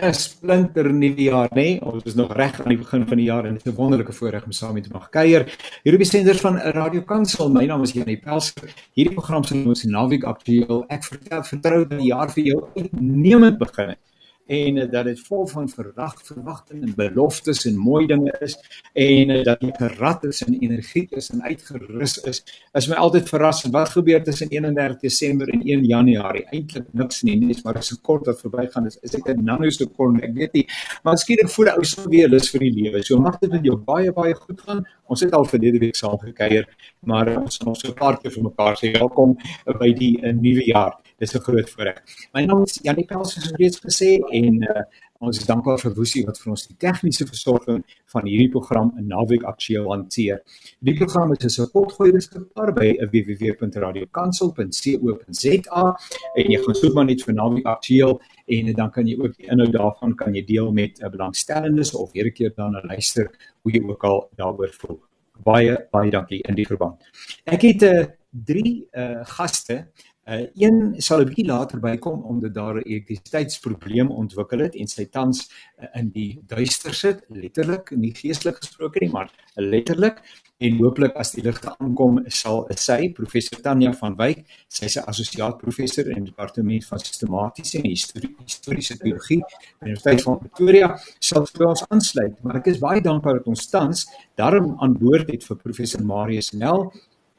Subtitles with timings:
[0.00, 1.54] 'n splinter nuwe jaar nê.
[1.54, 1.80] Nee?
[1.84, 4.12] Ons is nog reg aan die begin van die jaar en dit is 'n wonderlike
[4.12, 5.44] voorreg om saam met te mag kuier.
[5.82, 7.50] Hier op die senders van Radio Kansel.
[7.50, 8.72] My naam is Janie Pelser.
[8.92, 10.84] Hierdie program se naam is Naweek Aktueel.
[10.88, 14.11] Ek vertel vertrou dat die jaar vir jou uitnemend begin het
[14.52, 18.56] en uh, dat dit vol van verwag verwagting en beloftes en mooi dinge is
[18.92, 22.42] en uh, dat jy gerad is en energiek is en uitgerus is.
[22.78, 26.44] Is my altyd verras wat gebeur tussen 31 Desember en 1 Januarie.
[26.52, 28.98] Eintlik niks nie, net maar so kort wat verbygaan is.
[29.02, 30.66] Is ek 'n nanosekonde, ek weet nie.
[31.04, 33.02] Maar skielik voel ek ou so weer lus vir die lewe.
[33.02, 34.84] So mag dit met jou baie baie goed gaan.
[35.08, 36.68] Ons het al verlede week saam gekuier,
[37.00, 39.36] maar ons gaan nog so 'n paar keer vir mekaar sê welkom
[39.78, 41.98] by die uh, nuwe jaar dis 'n groot voorreg.
[42.32, 44.82] My naam is Janie Pels soos reeds gesê en uh,
[45.18, 49.06] ons is dankbaar vir Woesie wat vir ons die tegniese versorging van hierdie program in
[49.06, 50.42] Naweek Aktueel hanteer.
[50.80, 55.96] Die program is as 'n potgooi beskikbaar by www.radiokansel.co.za
[56.34, 59.46] en jy gaan soek maar net vir Naweek Aktueel en dan kan jy ook die
[59.46, 63.30] inhoud daarvan kan jy deel met uh, belangstellendes of weer 'n keer daarna luister
[63.62, 65.00] hoe jy ook al daaroor voel.
[65.44, 66.96] Baie baie dankie in die verband.
[67.44, 69.86] Ek het 'n uh, drie uh, gaste
[70.22, 75.04] Uh een sal 'n bietjie later bykom omdat daar 'n identiteitsprobleem ontwikkel het en sy
[75.04, 80.22] tans uh, in die duister sit, letterlik, nie geestelik gesproke nie, maar letterlik
[80.58, 85.58] en hooplik as die ligte aankom sal sy professor Tanya van Wyk, sy's 'n assosiaat
[85.58, 90.98] professor in die departement van sistematiese en historie, historiese teologie by die Universiteit van Pretoria,
[91.18, 94.06] sal vir ons aansluit, maar ek is baie dankbaar dat ons tans
[94.36, 96.92] daarom aan boord het vir professor Marius Nel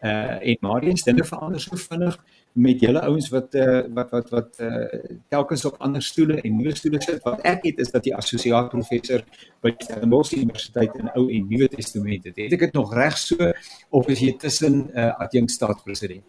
[0.03, 2.17] uh en Marius dinge verander so vinnig
[2.53, 4.85] met julle ouens wat uh, wat wat wat uh,
[5.29, 8.69] telkens op ander stoele en nuwe stoele sit wat ek het is dat die assosiaat
[8.69, 9.23] professor
[9.65, 12.37] by Stellenbosch Universiteit in Ou en Nuwe Testament het.
[12.37, 13.49] Het ek dit nog reg so
[13.89, 16.23] of is jy tussen uh, adjunkt staatspresident?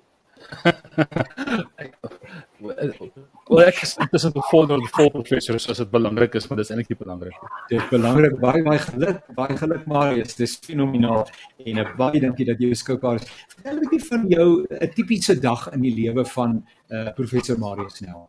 [2.64, 6.92] Wel ek is tussen bevorder en vol professor as dit belangrik is, maar dis eintlik
[6.94, 7.50] nie belangrik nie.
[7.70, 11.26] Dit is belangrik baie baie geluk, baie geluk Marius, dis fenomenaal
[11.64, 13.32] en uh, baie dankie dat jy beskikbaar is.
[13.56, 14.48] Vertel 'n bietjie van jou
[14.80, 18.24] 'n tipiese dag in die lewe van uh, professor Marius Snell.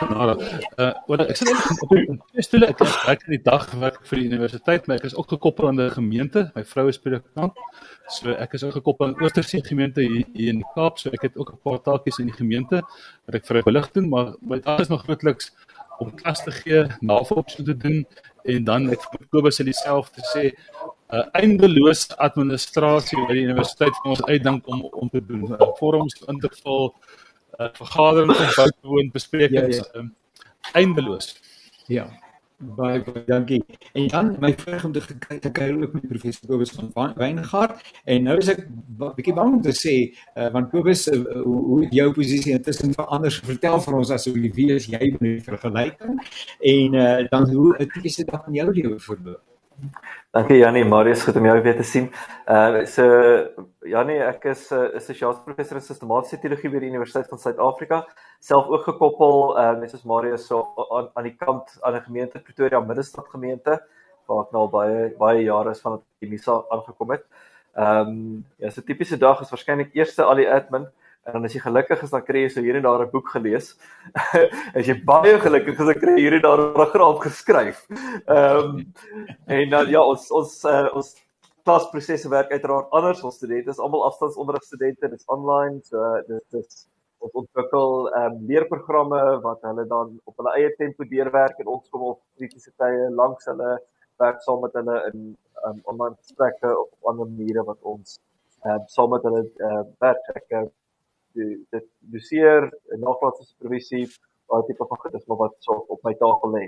[0.00, 1.52] Nou, uh, wat ek sê
[1.84, 5.14] op die stoel ek werk in die dag werk vir die universiteit, maar ek is
[5.16, 6.50] ook gekoppel aan 'n gemeente.
[6.54, 7.54] My vrou is predikant.
[8.08, 10.98] So ek is ook gekoppel aan Oostersee gemeente hier, hier in die Kaap.
[10.98, 12.82] So ek het ook 'n paar taakies in die gemeente
[13.24, 15.52] wat ek vrywillig doen, maar my taak is nog grootliks
[15.98, 18.06] om klas te gee, navorsing te doen
[18.44, 23.94] en dan ek vir Kobus in dieselfde sê 'n uh, eindelose administrasie by die universiteit
[24.02, 25.44] vir ons uitdink om om te doen.
[25.52, 26.94] Uh, Forums in te vul
[27.60, 29.98] uh, vergaderings en buitewoon besprekings ja, ja.
[30.00, 30.14] um,
[30.72, 31.36] eindeloos.
[31.86, 32.23] Ja.
[32.58, 33.64] Baie baie dankie.
[33.92, 37.80] En dan my vrug om te kyk te kyk ook met professor Kobus van Wyngaard
[38.04, 38.62] en nou is ek
[39.16, 39.94] bietjie bang om te sê
[40.38, 44.68] uh, want Kobus uh, hoe, hoe jou posisie intussen verander vertel vir ons asseblief wie
[44.76, 46.22] is jy in die vergelyking
[46.74, 49.42] en uh, dan hoe 'n tipiese dag in jou lewe voorloop.
[50.34, 52.08] Dankie Janie, Marius, goed om jou weer te sien.
[52.50, 53.04] Uh so
[53.86, 58.04] Janie, ek is 'n uh, sosiale professor in sistematiese teologie by die Universiteit van Suid-Afrika,
[58.40, 62.42] self ook gekoppel uh net soos Marius so aan aan die kant aan 'n gemeente
[62.42, 63.80] Pretoria Middestad gemeente
[64.26, 67.24] waar ek nou al baie baie jare is vanaf die Misa aangekom het.
[67.76, 70.88] Ehm um, ja, so 'n tipiese dag is waarskynlik eerste al die admin
[71.32, 73.74] En as jy gelukkig is dan kry jy so hier en daar 'n boek gelees.
[74.78, 77.86] as jy baie gelukkig is dan kry jy hier en daar 'n paragraaf geskryf.
[78.28, 78.92] Ehm um,
[79.46, 81.14] en dan ja, ons ons uh, ons
[81.64, 83.22] klasprosesse werk uiteraard anders.
[83.22, 85.96] Ons studente is almal afstandsonderrigstudente, dit is online, so
[86.28, 86.86] dit is
[87.24, 91.88] ons ontwikkel ehm um, leerprogramme wat hulle dan op hulle eie tempo deurwerk en ons
[91.88, 93.78] kom op kritiese tye langs hulle
[94.20, 95.26] werk saam met hulle in
[95.64, 98.18] um, online gesprekke of op ander maniere wat ons
[98.64, 100.32] ehm um, saam met hulle uh, werk.
[100.36, 100.83] Ek die
[101.34, 104.06] dit doseer en nagraadse supervisie
[104.48, 106.64] daai tipe van goed is maar wat so op my tafel lê.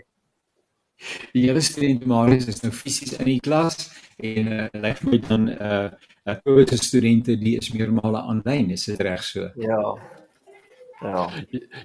[1.35, 5.19] Die hele student Marius is nou fisies in die klas en uh, lyk like my
[5.29, 5.89] dan 'n uh,
[6.27, 9.51] 'n groot studente die is meermale aanlyn, is dit reg so?
[9.57, 9.83] Ja.
[11.01, 11.29] Ja.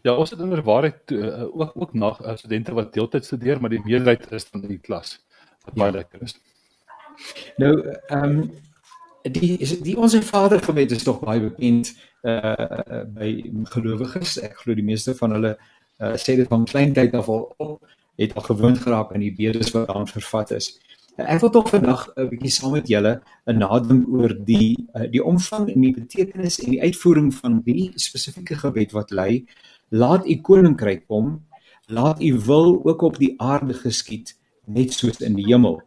[0.02, 3.83] Ja, ons het inderwaarheid uh, ook ook na uh, studente wat deeltyd studeer, maar die
[3.83, 5.19] meerderheid is dan in die klas.
[5.66, 5.98] Wat baie ja.
[5.98, 6.39] lekker is.
[7.57, 7.74] Nou,
[8.07, 8.51] ehm um,
[9.22, 13.29] die is die ons Vader gemeente is tog baie bekend uh by
[13.73, 14.38] gelowiges.
[14.41, 15.57] Ek glo die meeste van hulle
[16.01, 17.79] uh sê dit van kleintyd af al
[18.21, 20.73] het al gewoond geraak aan die bedes wat daar vervat is.
[21.18, 25.23] Ek wil tog vandag 'n bietjie saam met julle 'n nadink oor die uh, die
[25.23, 29.45] omvang en die betekenis en die uitvoering van die spesifieke gebed wat lei:
[29.89, 31.45] Laat u koninkryk kom,
[31.88, 35.81] laat u wil ook op die aarde geskied net soos in die hemel.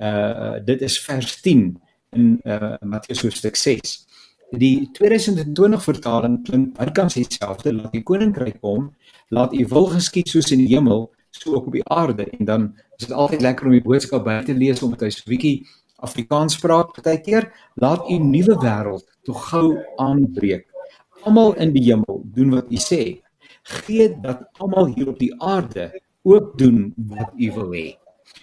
[0.00, 1.80] Uh dit is vers 10
[2.12, 4.06] in uh, Matteus hoofstuk 6.
[4.54, 8.92] Die 2020 vertaling klink bykans dieselfde: Laat die koninkryk kom,
[9.34, 12.28] laat u wil geskied soos in die hemel, so ook op die aarde.
[12.38, 12.68] En dan
[12.98, 15.66] is dit altyd lekker om die boodskap by te lees omdat hy so 'n bietjie
[16.06, 16.92] Afrikaans praat.
[16.92, 20.66] Partykeer laat u nuwe wêreld tog gou aanbreek.
[21.24, 23.02] Almal in die hemel doen wat u sê.
[23.62, 25.90] Gee dat almal hier op die aarde
[26.22, 27.96] ook doen wat u wil hê.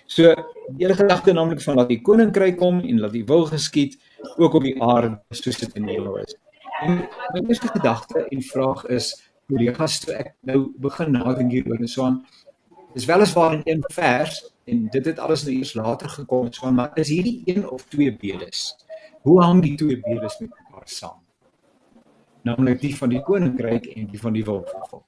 [0.06, 0.34] So
[0.76, 3.98] die hele gedagte naamlik van dat die koninkryk kom en dat die wil geskied
[4.38, 6.36] ook op die aarde soos dit in hemel is.
[6.82, 7.02] En
[7.34, 9.12] my eerste gedagte en vraag is
[9.48, 12.22] kollegas toe ek nou begin nadink hieroor so aan
[12.94, 16.92] dis weliswaar in een vers en dit het alles nou eers later gekom so maar
[16.96, 18.76] is hierdie een of twee bedes?
[19.22, 21.22] Hoe hang die twee bedes met mekaar saam?
[22.42, 25.06] Naamlik die van die koninkryk en die van die wolfvolk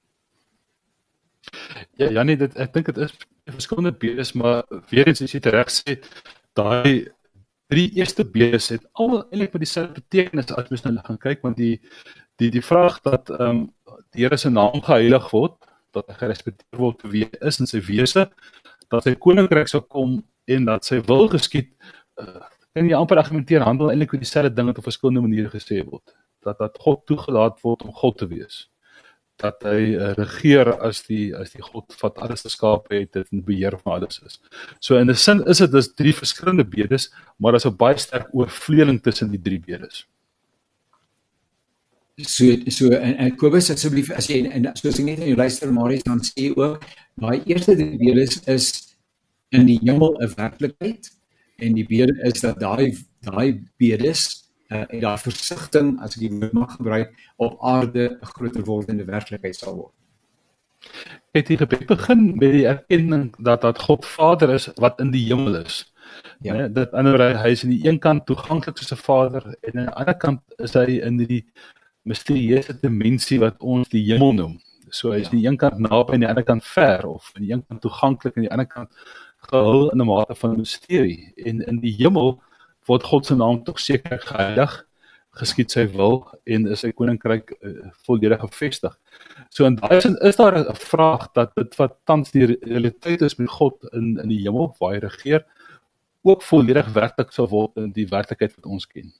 [1.95, 3.13] ja ja nee dit ek dink dit is
[3.45, 5.97] verskillende bedes maar weer eens as jy reg sê
[6.57, 7.09] daai
[7.73, 11.57] drie eerste bedes het almal eintlik met dieselfde betekenis as mens nou gaan kyk want
[11.57, 11.75] die
[12.41, 13.63] die die vraag dat ehm um,
[14.13, 15.57] die Here se naam geheilig word
[15.93, 18.27] dat hy gerespekteer word wie hy is in sy wese
[18.93, 20.21] dat sy koninkryk sou kom
[20.55, 21.71] en dat sy wil geskied
[22.21, 22.41] uh,
[22.73, 26.15] kan jy amper argumenteer handel eintlik met dieselfde ding wat op verskillende maniere gesê word.
[26.41, 28.63] Dat dat God toegelaat word om God te wees
[29.43, 33.75] dat hy uh, regeer as die as die God wat alles geskaap het en beheer
[33.81, 34.39] van alles is.
[34.79, 38.29] So in 'n sin is dit dus drie verskillende bedes, maar daar's 'n baie sterk
[38.31, 40.05] oorvleueling tussen die drie bedes.
[42.17, 45.71] So so en, en Kobus asseblief as jy en soos ek net in jou luister
[45.73, 46.85] Marius dan sê ook
[47.17, 48.95] daai eerste deel is is
[49.49, 51.09] in die hemel 'n werklikheid
[51.57, 52.93] en die bede is dat daai
[53.25, 54.42] daai bedes
[54.73, 59.05] uh, en daai versigtiging as ek die woord mag gebruik op aarde 'n groter wordende
[59.05, 59.93] werklikheid sal word.
[61.31, 65.55] Het gebed begin met die erkenning dat dat God Vader is wat in die hemel
[65.55, 65.93] is.
[66.39, 69.79] Ja, nee, dat anderswoorde hy is aan die een kant toeganklik soos 'n Vader en
[69.79, 71.45] aan die ander kant is hy in die
[72.03, 74.59] misterieuse dimensie wat ons die hemel noem.
[74.89, 75.39] So hy is aan ja.
[75.39, 77.81] die een kant naby en aan die ander kant ver of aan die een kant
[77.81, 78.91] toeganklik en aan die ander kant
[79.49, 81.31] gehul in 'n mate van misterie.
[81.35, 82.41] En in die hemel
[82.87, 84.73] word God se naam tog seker geheilig,
[85.39, 88.93] geskied sy wil en is sy koninkryk uh, volledig gevestig.
[89.49, 93.35] So in daai sin is daar 'n vraag dat dit wat tans die realiteit is
[93.35, 95.45] met God in in die hemel waar hy regeer
[96.23, 99.11] ook volledig werklik sou word in die werklikheid wat ons ken.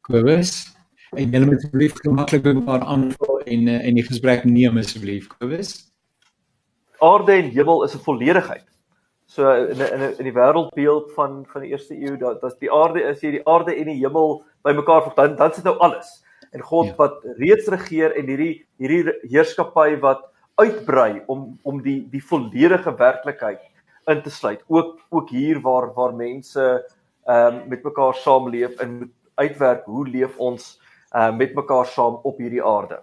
[0.00, 0.74] Kobus
[1.14, 5.26] en julle moet asseblief gemaklik met mekaar aanvul en uh, en die gesprek neem asseblief
[5.38, 5.90] Kobus.
[7.00, 8.73] Aarde en hemel is 'n volledigheid.
[9.34, 13.00] So in in in die wêreldbeeld van van die eerste eeu dat dat die aarde
[13.02, 16.12] is hier die aarde en die hemel bymekaar voeg dan dan sit nou alles.
[16.52, 16.94] En God ja.
[17.00, 20.22] wat reeds regeer en hierdie hierdie heerskappy wat
[20.62, 23.58] uitbrei om om die die volledige werklikheid
[24.06, 24.62] in te sluit.
[24.68, 26.68] Ook ook hier waar waar mense
[27.26, 30.78] ehm um, met mekaar saamleef en moet uitwerk hoe leef ons
[31.10, 33.02] uh met mekaar saam op hierdie aarde.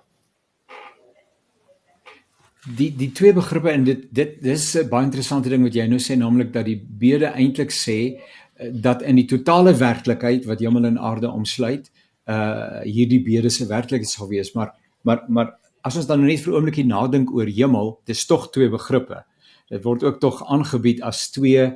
[2.61, 5.97] Die die twee begrippe en dit dit dis 'n baie interessante ding wat jy nou
[5.97, 10.85] sê naamlik dat die bede eintlik sê uh, dat in die totale werklikheid wat hemel
[10.85, 11.89] en aarde omsluit,
[12.29, 16.53] uh hierdie bede se werklikheid sal wees, maar maar maar as ons dan net vir
[16.53, 19.23] 'n oomblik hier nadink oor hemel, dis tog twee begrippe.
[19.69, 21.71] Dit word ook tog aangebied as twee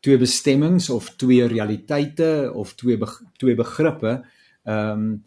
[0.00, 3.06] twee bestemmings of twee realiteite of twee be,
[3.38, 4.24] twee begrippe.
[4.64, 5.24] Ehm um,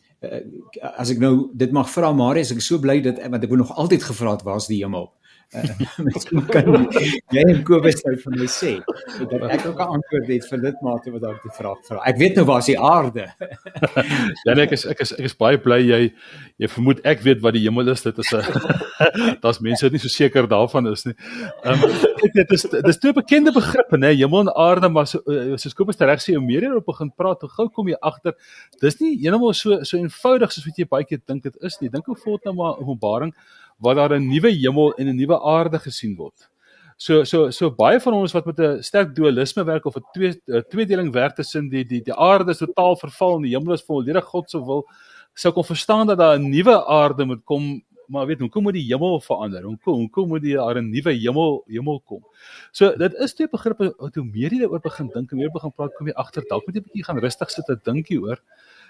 [0.96, 3.60] as ek nou dit mag vra Marius, ek is so bly dat want ek wou
[3.62, 5.10] nog altyd gevra het waar's die hemel.
[6.06, 6.88] Miskien uh, kan
[7.34, 8.72] jy en Kobus nou vir my sê
[9.32, 12.00] dat ek ook 'n antwoord het vir dit mate wat dalk die vraag vra.
[12.10, 13.28] Ek weet nou waar's die aarde.
[14.46, 16.02] ja nee, ek is ek is ek is baie bly jy
[16.58, 18.04] jy vermoed ek weet wat die hemel is.
[18.04, 18.44] Dit is 'n
[19.44, 21.16] daar's mense wat nie so seker daarvan is nie.
[21.64, 21.92] Ehm um,
[22.34, 26.00] dit is dis twee bekende begrippe nê, hemel en aarde, maar so eh, soos Kobus
[26.00, 28.34] reg sê, hoe meer jy op begin praat, hoe gou kom jy agter
[28.82, 31.90] dis nie heeltemal so so eenvoudig soos wat jy baie keer dink dit is nie.
[31.90, 33.34] Dink hoe voort nou maar Openbaring
[33.78, 36.50] waar daar 'n nuwe hemel en 'n nuwe aarde gesien word.
[36.98, 40.64] So so so baie van ons wat met 'n sterk dualisme werk of 'n twee
[40.70, 44.24] tweedeling werk tussen die die die aarde is totaal verval en die hemel is volledig
[44.24, 44.86] God se wil,
[45.34, 48.74] sou kon verstaan dat daar 'n nuwe aarde moet kom, maar weet hoe kom moet
[48.74, 49.64] die hemel verander?
[49.64, 52.24] Hoe kom hoe kom moet die daar 'n nuwe hemel hemel kom?
[52.72, 55.72] So dit is twee begrippe wat hoe meer jy daaroor begin dink en meer begin
[55.72, 58.40] praat, kom jy agter dalk moet jy 'n bietjie gaan rustig sit en dink hieroor.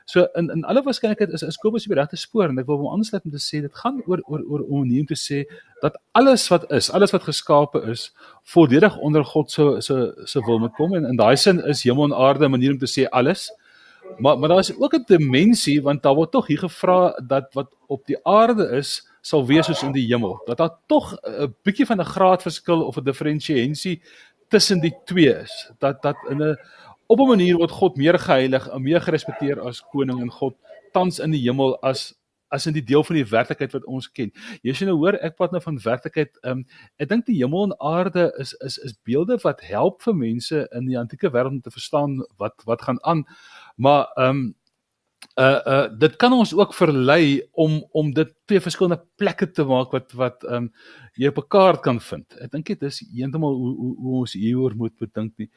[0.05, 2.77] So in in alle waarskynlikheid is is Kobus op die regte spoor en ek wil
[2.77, 5.39] hom aansluit om te sê dit gaan oor oor oor om nie om te sê
[5.81, 8.11] dat alles wat is, alles wat geskape is,
[8.53, 9.97] volledig onder God se se
[10.29, 12.77] se wil moet kom en in daai sin is hemel en aarde 'n manier om
[12.77, 13.49] te sê alles.
[14.19, 17.73] Maar maar daar is ook 'n dimensie want daar word tog hier gevra dat wat
[17.87, 20.41] op die aarde is sal wees soos in die hemel.
[20.45, 24.01] Dat daar tog 'n bietjie van 'n graadverskil of 'n diferensiënsie
[24.49, 25.71] tussen die twee is.
[25.79, 26.57] Dat dat in 'n
[27.07, 30.55] op 'n manier word God meer geheilig en meer gerespekteer as koning en God
[30.91, 32.13] tans in die hemel as
[32.49, 34.31] as in die deel van die werklikheid wat ons ken.
[34.63, 36.37] Jy sien nou hoor ek praat nou van werklikheid.
[36.43, 36.65] Ehm um,
[37.01, 40.85] ek dink die hemel en aarde is is is beelde wat help vir mense in
[40.85, 43.25] die antieke wêreld om te verstaan wat wat gaan aan.
[43.75, 44.55] Maar ehm um,
[45.35, 49.91] uh uh dit kan ons ook verlei om om dit twee verskillende plekke te maak
[49.91, 50.69] wat wat um,
[51.19, 52.37] jy op 'n kaart kan vind.
[52.39, 55.49] Ek dink dit is heeltemal hoe, hoe hoe ons hieroor moet bedink nie.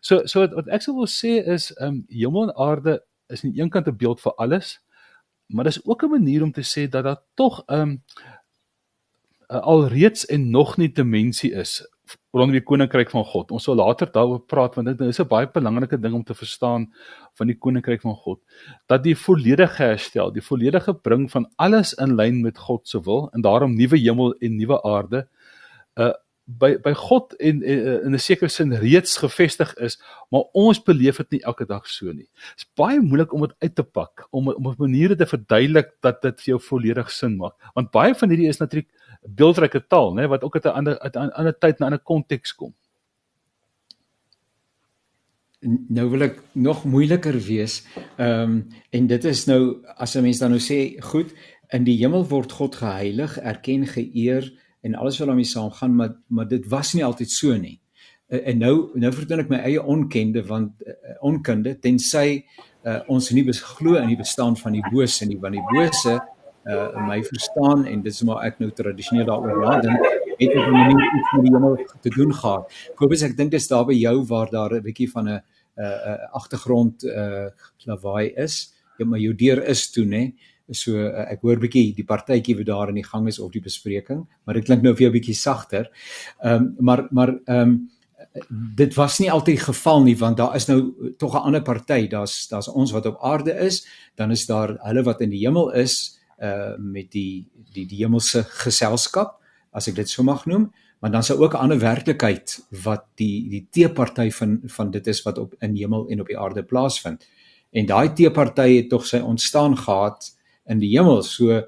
[0.00, 3.50] So so wat, wat ek sou wil sê is um, hemel en aarde is aan
[3.50, 4.78] die een kant 'n beeld vir alles,
[5.46, 8.02] maar dis ook 'n manier om te sê dat daar tog um,
[9.48, 11.82] alreeds en nog nie dimensie is
[12.34, 13.52] rondom die koninkryk van God.
[13.54, 16.92] Ons sal later daaroor praat want dit is 'n baie belangrike ding om te verstaan
[17.34, 18.40] van die koninkryk van God.
[18.86, 23.30] Dat die volledige herstel, die volledige bring van alles in lyn met God se wil
[23.32, 25.28] en daarom nuwe hemel en nuwe aarde
[25.96, 26.12] uh
[26.44, 29.98] by by God en, en in 'n sekere sin reeds gevestig is,
[30.30, 32.28] maar ons beleef dit nie elke dag so nie.
[32.28, 35.94] Dit is baie moeilik om dit uit te pak, om om op maniere te verduidelik
[36.00, 37.54] dat dit vir jou volledig sin maak.
[37.74, 38.90] Want baie van hierdie is natuurlik
[39.22, 42.04] beeldryke taal, nê, wat ook uit 'n ander uit 'n ander tyd na 'n ander
[42.04, 42.74] konteks kom.
[45.88, 47.86] Nou wil ek nog moeiliker wees.
[48.18, 51.32] Ehm um, en dit is nou as 'n mens dan nou sê, goed,
[51.70, 54.52] in die hemel word God geheilig, erken, geëer
[54.84, 57.78] en alles wat daarmee saamgaan, maar maar dit was nie altyd so nie.
[58.28, 62.44] En nou nou vertoon ek my eie onkende want uh, onkunde tensy
[62.84, 66.20] uh, ons nie glo in die bestaan van die bose nie, want die bose
[66.64, 70.06] uh my verstaan en dit is maar ek nou tradisioneel daaroor nadink
[70.38, 72.72] het op 'n manier iets die hemel te doen gehad.
[72.96, 75.40] Kobus ek dink dit is daar by jou waar daar 'n bietjie van 'n
[75.76, 77.48] 'n agtergrond uh
[77.84, 78.72] lawaai is.
[78.98, 80.32] Ja maar jou deur is toe nê.
[80.72, 83.60] So uh, ek hoor bietjie die partytjie wat daar in die gang is of die
[83.64, 85.90] bespreking, maar dit klink nou vir jou bietjie sagter.
[86.42, 87.90] Ehm um, maar maar ehm um,
[88.76, 92.08] dit was nie altyd geval nie want daar is nou tog 'n ander party.
[92.08, 95.70] Daar's daar's ons wat op aarde is, dan is daar hulle wat in die hemel
[95.72, 99.38] is uh met die die die hemelse geselskap
[99.72, 103.48] as ek dit so mag noem maar dan sou ook 'n ander werklikheid wat die
[103.48, 107.26] die teeparty van van dit is wat op in hemel en op die aarde plaasvind
[107.70, 110.33] en daai teeparty het tog sy ontstaan gehad
[110.68, 111.62] in die hemel so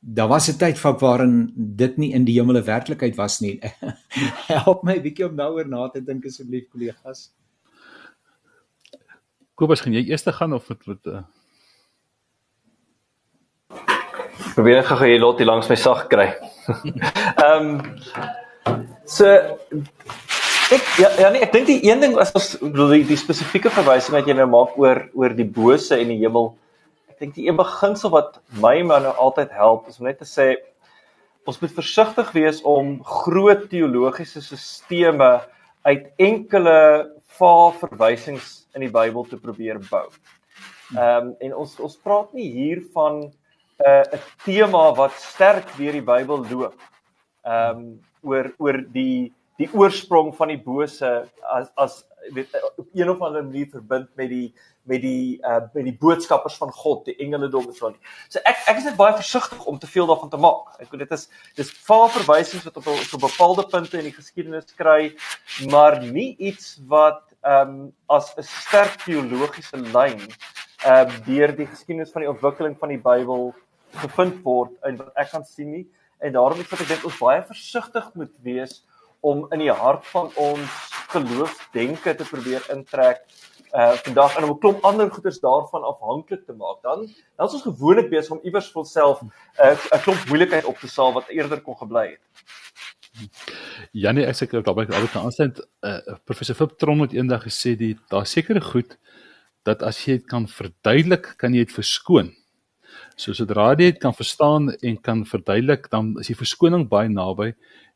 [0.00, 3.60] daar was 'n tyd van waarin dit nie in die hemele werklikheid was nie
[4.54, 7.30] help my bietjie om daaroor na te dink asseblief kollegas
[9.60, 11.20] Kobus gaan jy eers gaan of wat wat uh...
[14.54, 16.30] Probeer ek gou hier lot hier langs my sag kry.
[17.44, 19.26] Ehm um, so
[20.70, 23.72] ek ja, ja nee, ek dink die een ding as ons bedoel die, die spesifieke
[23.74, 26.54] verwysing wat jy nou maak oor oor die bose en die hemel.
[27.20, 30.54] Dink die een beginsel wat my man nou altyd help is om net te sê
[31.48, 35.40] ons moet versigtig wees om groot teologiese sisteme
[35.84, 36.76] uit enkele
[37.36, 40.06] vaal verwysings in die Bybel te probeer bou.
[40.96, 43.32] Ehm um, en ons ons praat nie hier van 'n
[43.86, 46.80] uh, 'n tema wat sterk deur die Bybel loop.
[47.44, 51.10] Ehm um, oor oor die die oorsprong van die bose
[51.56, 52.00] as as
[52.34, 54.54] weet op een of ander manier verbind met die
[54.88, 57.96] met die uh met die boodskappers van God, die engeledom en so aan.
[58.28, 60.74] So ek ek is net baie versigtig om te veel daarvan te maak.
[60.80, 64.72] Ek weet dit is dis vaal verwysings wat op op bepaalde punte in die geskiedenis
[64.76, 65.14] kry,
[65.72, 70.20] maar nie iets wat ehm um, as 'n sterk teologiese lyn
[70.86, 73.54] uh, deur die geskiedenis van die ontwikkeling van die Bybel
[74.02, 75.86] gevind word en wat ek kan sien nie
[76.20, 78.82] en daarom is wat ek dink ons baie versigtig moet wees
[79.20, 80.70] om in die hart van ons
[81.12, 83.22] geloofsdenke te probeer intrek
[83.70, 86.82] uh vandag en om 'n klomp ander goeders daarvan afhanklik te maak.
[86.82, 89.30] Dan dan is ons gewoonlik besig om iewers vir onsself 'n
[89.62, 92.24] uh, 'n klomp moeilikheid op te saal wat eerder kon gebly het.
[93.92, 95.60] Janie, ek ek daarby ek altyd aansluit.
[95.82, 98.98] Uh professor Fip Tron het eendag gesê die daar sekere goed
[99.62, 102.32] dat as jy dit kan verduidelik, kan jy dit verskoon.
[103.16, 107.52] So sodra jy dit kan verstaan en kan verduidelik, dan is die verskoning baie naby.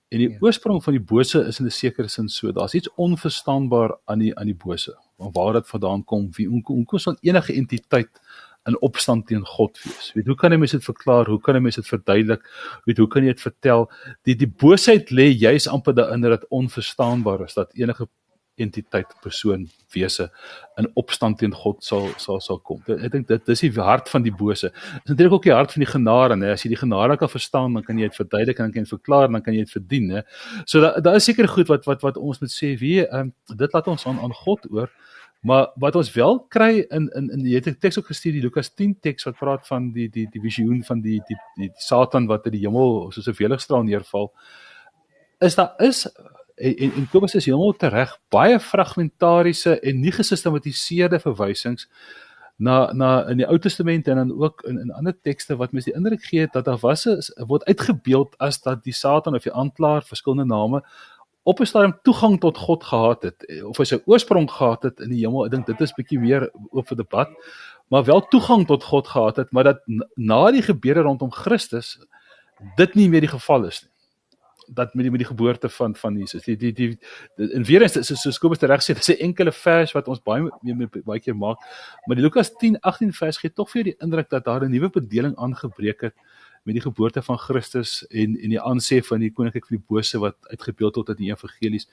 [0.08, 0.38] En die ja.
[0.40, 4.38] oorsprong van die bose is in 'n sekere sin so, daar's iets onverstaanbaar aan die
[4.38, 4.96] aan die bose.
[5.16, 8.20] Van waar dit vandaan kom, wie hoe hoe kom so enige entiteit
[8.64, 10.12] in opstand teen God wees.
[10.14, 11.28] Weet hoe kan jy mens dit verklaar?
[11.28, 12.44] Hoe kan jy mens dit verduidelik?
[12.88, 13.90] Weet hoe kan jy dit vertel?
[14.24, 18.08] Die die boosheid lê juis amper daarin dat onverstaanbaar is dat enige
[18.60, 20.28] entiteit persoon wese
[20.78, 22.82] in opstand teen God sal sal sal kom.
[22.94, 24.70] Ek dink dit dis die hart van die bose.
[24.70, 26.52] Dit is natuurlik ook die hart van die genade, né?
[26.54, 28.88] As jy die genade kan verstaan, dan kan jy dit verduidelik en dan kan jy
[28.88, 30.24] dit verklaar en dan kan jy dit verdien, né?
[30.64, 33.56] So daar daar is seker goed wat wat wat ons moet sê, wie ehm um,
[33.56, 34.90] dit laat ons aan aan God oor.
[35.44, 38.96] Maar wat ons wel kry in in in die teks ook gestuur die Lukas 10
[39.00, 42.46] teks wat praat van die die die visioen van die die die, die Satan wat
[42.46, 44.32] uit die hemel soos 'n weligstraal neerval.
[45.40, 46.08] Is daar is
[46.54, 51.88] en en, en Kobus is heeltemal reg baie fragmentariese en nie gesistematiseerde verwysings
[52.56, 55.84] na na in die Ou Testament en dan ook in in ander tekste wat mens
[55.84, 59.52] die indruk gee dat daar was 'n word uitgebeeld as dat die Satan of die
[59.52, 60.84] aanklaer verskillende name
[61.42, 65.10] op 'n stadium toegang tot God gehad het of hy sy oorsprong gehad het in
[65.10, 65.44] die hemel.
[65.44, 67.28] Ek dink dit is bietjie meer oop vir debat,
[67.88, 69.80] maar wel toegang tot God gehad het, maar dat
[70.16, 71.98] na die gebeure rondom Christus
[72.76, 73.93] dit nie meer die geval is nie
[74.66, 76.42] dat met die met die geboorte van van Jesus.
[76.42, 76.98] Die die die,
[77.36, 80.50] in weer eens so so Kobus reg sê, dis 'n enkele vers wat ons baie
[81.04, 81.58] baie keer maak,
[82.06, 85.36] maar die Lukas 10:18 vers gee tog vir die indruk dat daar 'n nuwe bedeling
[85.36, 86.14] aangebreek het
[86.64, 90.18] met die geboorte van Christus en en die aansê van die koninkryk van die bose
[90.18, 91.88] wat uitgebeeld word in die evangelies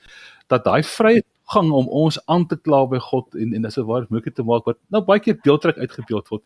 [0.48, 3.84] dat daai vrye gang om ons aan te kla by God en en dis 'n
[3.86, 6.42] waar moeite te maak wat nou baie keer beeldryk uitgebeeld word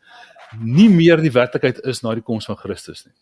[0.60, 3.14] nie meer die werklikheid is na die koms van Christus nie.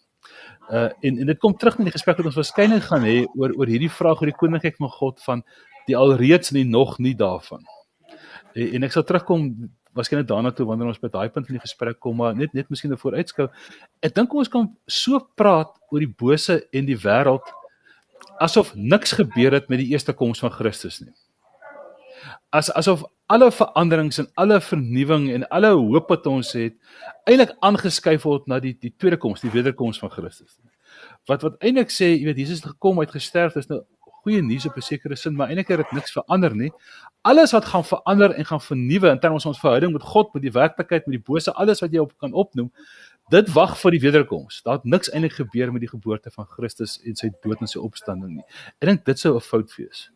[0.70, 3.54] Uh en en dit kom terug in die gesprek wat ons waarskynlik gaan hê oor
[3.58, 5.42] oor hierdie vraag oor die koninkryk van God van
[5.88, 7.64] die alreeds nie nog nie daarvan.
[8.54, 9.50] En, en ek sal terugkom
[9.94, 12.70] waarskynlik daarna toe wanneer ons by daai punt van die gesprek kom maar net net
[12.72, 13.50] miskien vooruitskou.
[14.02, 17.52] Ek dink ons kan so praat oor die bose en die wêreld
[18.42, 21.14] asof niks gebeur het met die eerste koms van Christus nie
[22.50, 26.76] as asof alle veranderings en alle vernuwing en alle hoop wat ons het
[27.24, 30.58] eintlik aangeskuif word na die die tweede koms, die wederkoms van Christus.
[31.28, 33.80] Wat wat eintlik sê, jy weet Jesus het gekom, hy het gesterf, dis nou
[34.24, 36.72] goeie nuus op 'n sekere sin, maar eintlik het dit niks verander nie.
[37.22, 40.42] Alles wat gaan verander en gaan vernuwe in terme van ons verhouding met God, met
[40.42, 42.72] die werklikheid, met die bose, alles wat jy op kan opnoem,
[43.30, 44.62] dit wag vir die wederkoms.
[44.62, 47.78] Daar het niks eintlik gebeur met die geboorte van Christus en sy dood en sy
[47.78, 48.44] opstanding nie.
[48.80, 50.10] Ek dink dit sou 'n fout wees.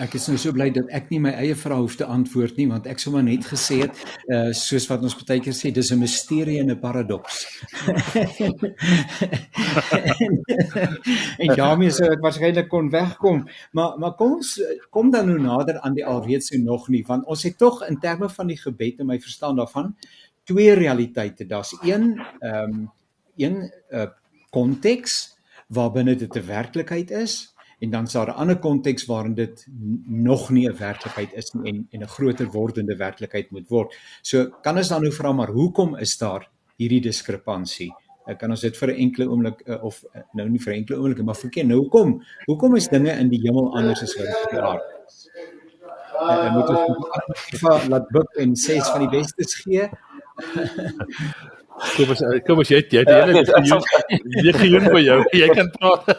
[0.00, 2.68] Ek is nou so bly dat ek nie my eie vrae hoef te antwoord nie
[2.70, 3.98] want ek sou maar net gesê het
[4.32, 7.46] uh soos wat ons baie keer sê dis 'n misterie en 'n paradoks.
[11.42, 15.80] en daarmee sou ek waarskynlik kon wegkom, maar maar kom ons kom dan nou nader
[15.80, 19.00] aan die alreeds en nog nie want ons het tog in terme van die gebed
[19.00, 19.96] en my verstaan daarvan
[20.44, 21.46] twee realiteite.
[21.46, 22.90] Daar's een ehm um,
[23.36, 24.06] een uh
[24.50, 25.36] konteks
[25.68, 29.66] waarbinne dit 'n werklikheid is en dan is daar 'n ander konteks waarin dit
[30.06, 33.94] nog nie 'n werklikheid is nie en en 'n groter wordende werklikheid moet word.
[34.22, 37.92] So kan ons dan nou vra maar hoekom is daar hierdie diskrepansie?
[38.26, 40.76] Ek kan ons dit vir 'n enkele oomblik uh, of uh, nou nie vir 'n
[40.76, 42.22] enkele oomblik maar vir ken nou hoekom?
[42.46, 45.30] Hoekom is dinge in die hemel anders as wat op aarde is?
[46.20, 49.88] Uh, moet ons laat boek en ses van die bestes gee.
[51.96, 53.42] Kom ons kom ons jy jy die hele
[54.46, 55.18] jy geheim by jou.
[55.36, 56.10] Jy kan praat.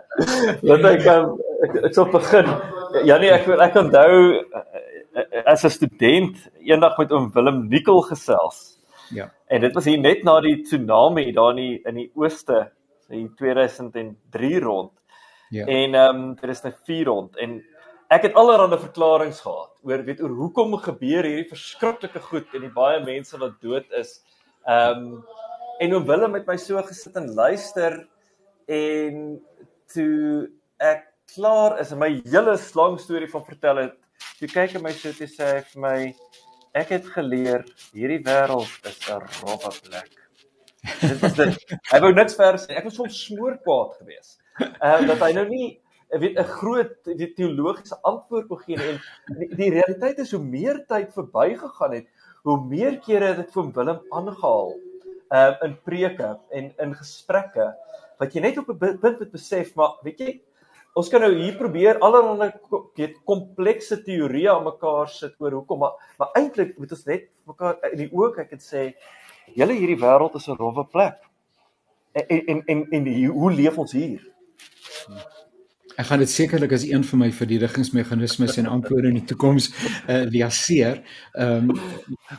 [0.68, 1.32] Laat ek kan
[1.86, 2.50] ek sou begin.
[3.08, 8.78] Ja nee, ek ek onthou eh, as 'n student eendag met oom Willem Nikkel gesels.
[9.10, 9.30] Ja.
[9.50, 12.70] En dit was hier net na die tsunami daar in die, in die ooste,
[13.10, 14.92] in 2003 rond.
[15.50, 15.66] Ja.
[15.66, 17.58] En ehm um, dit is nou 4 rond en
[18.10, 22.74] ek het allerlei verklaringe gehad oor weet oor hoekom gebeur hierdie verskriklike goed en die
[22.74, 24.20] baie mense wat dood is.
[24.68, 25.24] Ehm um,
[25.80, 27.94] en oom Willem het my so gesit en luister
[28.68, 29.40] en
[29.88, 33.94] toe ek klaar is en my hele lang storie van vertel het,
[34.38, 35.96] toe kyk hy my so toe sê hy vir my
[36.76, 37.64] ek het geleer
[37.96, 40.12] hierdie wêreld is 'n rowwe plek.
[41.00, 41.76] Dit was dit.
[41.92, 42.76] Hy wou niks vers sê.
[42.76, 44.38] Ek was soms smoorkwaad geweest.
[44.60, 45.68] Ehm uh, dat hy nou nie
[46.18, 49.00] weet 'n groot die teologiese antwoord wou gee en
[49.38, 52.06] die, die realiteit is hoe meer tyd verbygegaan het,
[52.44, 54.72] hoe meer kere het dit vir Willem aangehaal
[55.30, 57.70] uh in preke en in gesprekke
[58.18, 60.40] wat jy net op 'n punt moet besef maar weet jy
[60.94, 62.50] ons kan nou hier probeer allerlei
[62.96, 67.78] weet komplekse teorieë aan mekaar sit oor hoekom maar maar eintlik moet ons net mekaar
[67.92, 68.94] in die oë kyk en sê
[69.54, 71.30] julle hierdie wêreld is 'n rowwe plek
[72.12, 74.26] en en en, en, hoe leef ons hier.
[75.98, 79.70] Ek gaan dit sekerlik as een van my verdedigingsmeganismes en antwoorde in die toekoms
[80.08, 81.02] uh liaseer.
[81.32, 81.80] Ehm um,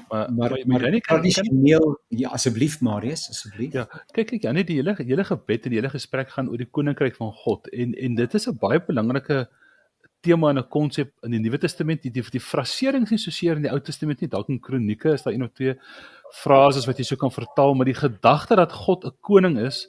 [0.09, 3.73] maar maar maar nie tradisioneel ja asseblief Marius asseblief.
[3.73, 6.69] Ja, kyk kyk Janie die hele hele gebed en die hele gesprek gaan oor die
[6.71, 9.47] koninkryk van God en en dit is 'n baie belangrike
[10.21, 12.01] tema en 'n konsep in die Nuwe Testament.
[12.01, 14.29] Die die, die fraserings nie so seer in die Ou Testament nie.
[14.29, 15.75] Dalk in Kronieke is daar een of twee
[16.31, 19.87] frases wat jy so kan vertaal, maar die gedagte dat God 'n koning is,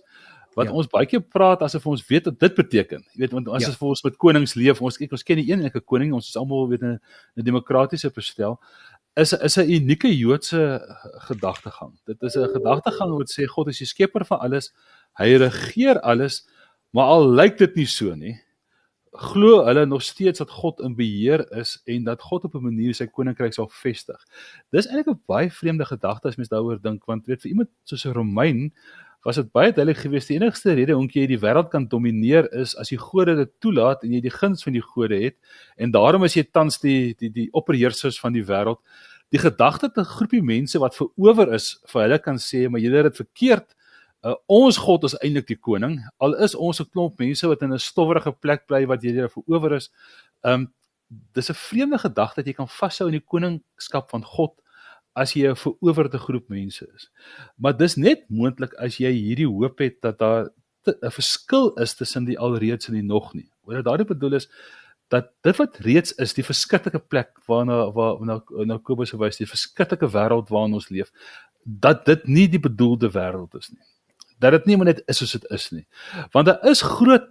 [0.54, 0.72] wat ja.
[0.72, 3.04] ons baie keer praat asof ons weet wat dit beteken.
[3.14, 3.74] Jy weet want as ja.
[3.80, 6.82] ons met konings leef, ons kyk ons ken die enige koning, ons is almal weet
[6.82, 6.98] 'n
[7.36, 8.58] 'n demokratiese bestel
[9.14, 10.80] is is 'n unieke Joodse
[11.28, 11.92] gedagtegang.
[12.04, 14.72] Dit is 'n gedagtegang wat sê God is die skepper van alles.
[15.18, 16.48] Hy regeer alles,
[16.90, 18.40] maar al lyk dit nie so nie.
[19.12, 22.94] Glo hulle nog steeds dat God in beheer is en dat God op 'n manier
[22.94, 24.24] sy koninkryk sal vestig.
[24.70, 28.06] Dis eintlik 'n baie vreemde gedagte as mens daaroor dink want weet vir iemand soos
[28.06, 28.72] 'n Romein
[29.24, 32.74] was dit baie duidelik geweest die enigste rede hoekom jy die wêreld kan domineer is
[32.76, 35.36] as die gode dit toelaat en jy die guns van die gode het
[35.76, 38.80] en daarom is jy tans die die die opperheersers van die wêreld
[39.32, 42.96] die gedagte dat 'n groepie mense wat verower is vir hulle kan sê maar julle
[42.96, 43.74] het dit verkeerd.
[44.24, 45.98] Uh, ons God is eintlik die koning.
[46.18, 49.72] Al is ons 'n klomp mense wat in 'n stowwerige plek bly wat julle verower
[49.72, 49.90] is.
[50.44, 50.72] Um
[51.32, 54.52] dis 'n vreemde gedagte dat jy kan vashou in die koningskap van God
[55.14, 57.10] as jy 'n verowerde groep mense is.
[57.56, 60.50] Maar dis net moontlik as jy hierdie hoop het dat daar
[60.86, 63.50] 'n verskil is tussen die alreeds en die nog nie.
[63.64, 64.48] Wat daardie bedoel is
[65.08, 69.46] dat dit wat reeds is, die verskriklike plek waarna waar na na Kobus verwys, die
[69.46, 71.12] verskriklike wêreld waarin ons leef,
[71.64, 73.84] dat dit nie die bedoelde wêreld is nie.
[74.38, 75.86] Dat dit nie net is soos dit is nie.
[76.32, 77.28] Want daar is groot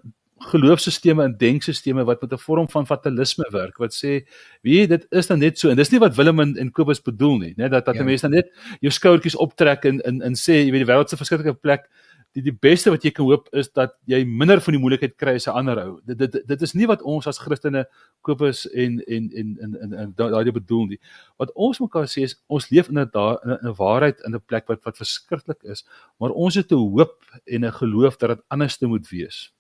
[0.50, 4.26] geloofsstelsels en denkstelsels wat met 'n vorm van fatalisme werk wat sê
[4.62, 5.70] wie dit is dan net so.
[5.70, 8.04] En dis nie wat Willem en, en Kobus bedoel nie net dat dat ja.
[8.04, 11.18] mense dan net jou skouertjies optrek en en en sê jy weet die wêreld se
[11.18, 11.90] verskriklike plek.
[12.34, 15.36] Die die beste wat jy kan hoop is dat jy minder van die moeilikheid kry
[15.36, 17.86] as 'n ander ou dit, dit dit is nie wat ons as Christene
[18.22, 21.00] Kobus en en en en en, en daai bedoel nie.
[21.38, 23.10] Wat ons mekaar sê is ons leef in 'n
[23.44, 25.86] in 'n waarheid in 'n plek wat wat verskriklik is
[26.20, 29.52] maar ons het 'n hoop en 'n geloof dat dit anders te moet wees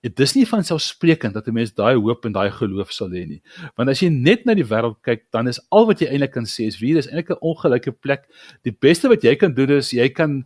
[0.00, 3.26] Dit is nie van selfsprekend dat 'n mens daai hoop en daai geloof sal hê
[3.26, 3.42] nie.
[3.76, 6.44] Want as jy net na die wêreld kyk, dan is al wat jy eintlik kan
[6.44, 8.24] sê is wie is eintlik 'n ongelukkige plek.
[8.64, 10.44] Die beste wat jy kan doen is jy kan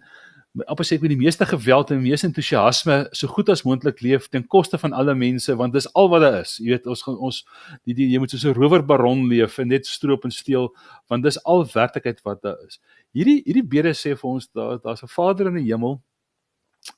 [0.68, 4.28] amper sê met die meeste geweld en die meeste entoesiasme so goed as moontlik leef
[4.30, 6.58] ten koste van alle mense want dis al wat daar is.
[6.62, 7.40] Jy weet ons gaan ons
[7.84, 10.70] die, die jy moet soos 'n rowerbaron leef en net stroop en steel
[11.10, 12.78] want dis al werklikheid wat daar is.
[13.12, 16.00] Hierdie hierdie bede sê vir ons daar daar's 'n Vader in die hemel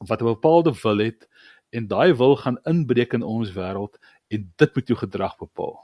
[0.01, 1.27] wat 'n bepaalde wil het
[1.77, 3.99] en daai wil gaan inbreek in ons wêreld
[4.33, 5.77] en dit moet jou gedrag bepaal.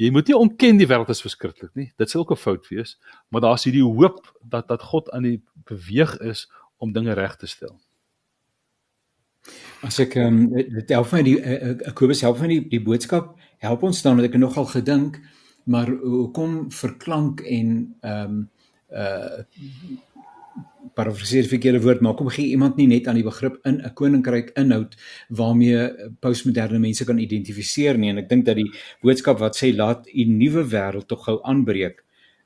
[0.00, 1.90] Jy moet nie ontken die wêreld is verskriklik nie.
[2.00, 2.96] Dit sou ook 'n fout wees,
[3.28, 7.46] maar daar's hierdie hoop dat dat God aan die beweeg is om dinge reg te
[7.46, 7.80] stel.
[9.82, 13.36] As ek ehm um, dit help my die uh, Kobus help my die die boodskap
[13.58, 15.20] help ons dan dat ek nogal gedink
[15.64, 18.50] maar hoekom verklank en ehm um,
[18.90, 19.42] uh
[20.96, 23.94] parafraseer die verkeerde woord maar kom gee iemand nie net aan die begrip in 'n
[23.94, 24.96] koninkryk inhoud
[25.28, 28.10] waarmee postmoderne mense kan identifiseer nie.
[28.10, 28.70] En ek dink dat die
[29.02, 32.02] boodskap wat sê laat 'n nuwe wêreld tog gou aanbreek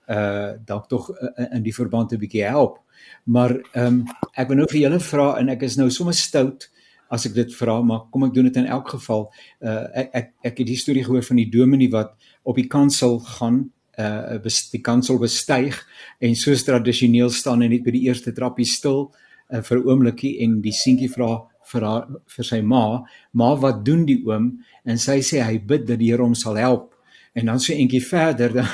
[0.09, 2.79] uh dalk tog uh, in die verband 'n bietjie help.
[3.25, 6.71] Maar ehm um, ek wil nou vir julle vra en ek is nou sommer stout
[7.11, 9.31] as ek dit vra maar kom ek doen dit in elk geval.
[9.61, 13.19] Uh ek ek, ek het die storie gehoor van die dominee wat op die kansel
[13.19, 14.38] gaan uh
[14.72, 15.76] die kansel bestyg
[16.20, 19.11] en soos tradisioneel staan en net by die eerste trappie stil
[19.53, 23.85] uh, vir 'n oombliekie en die seentjie vra vir haar vir sy ma, "Ma, wat
[23.85, 26.94] doen die oom?" En sy sê hy bid dat die Here hom sal help.
[27.35, 28.66] En dan sê eentjie verder dan,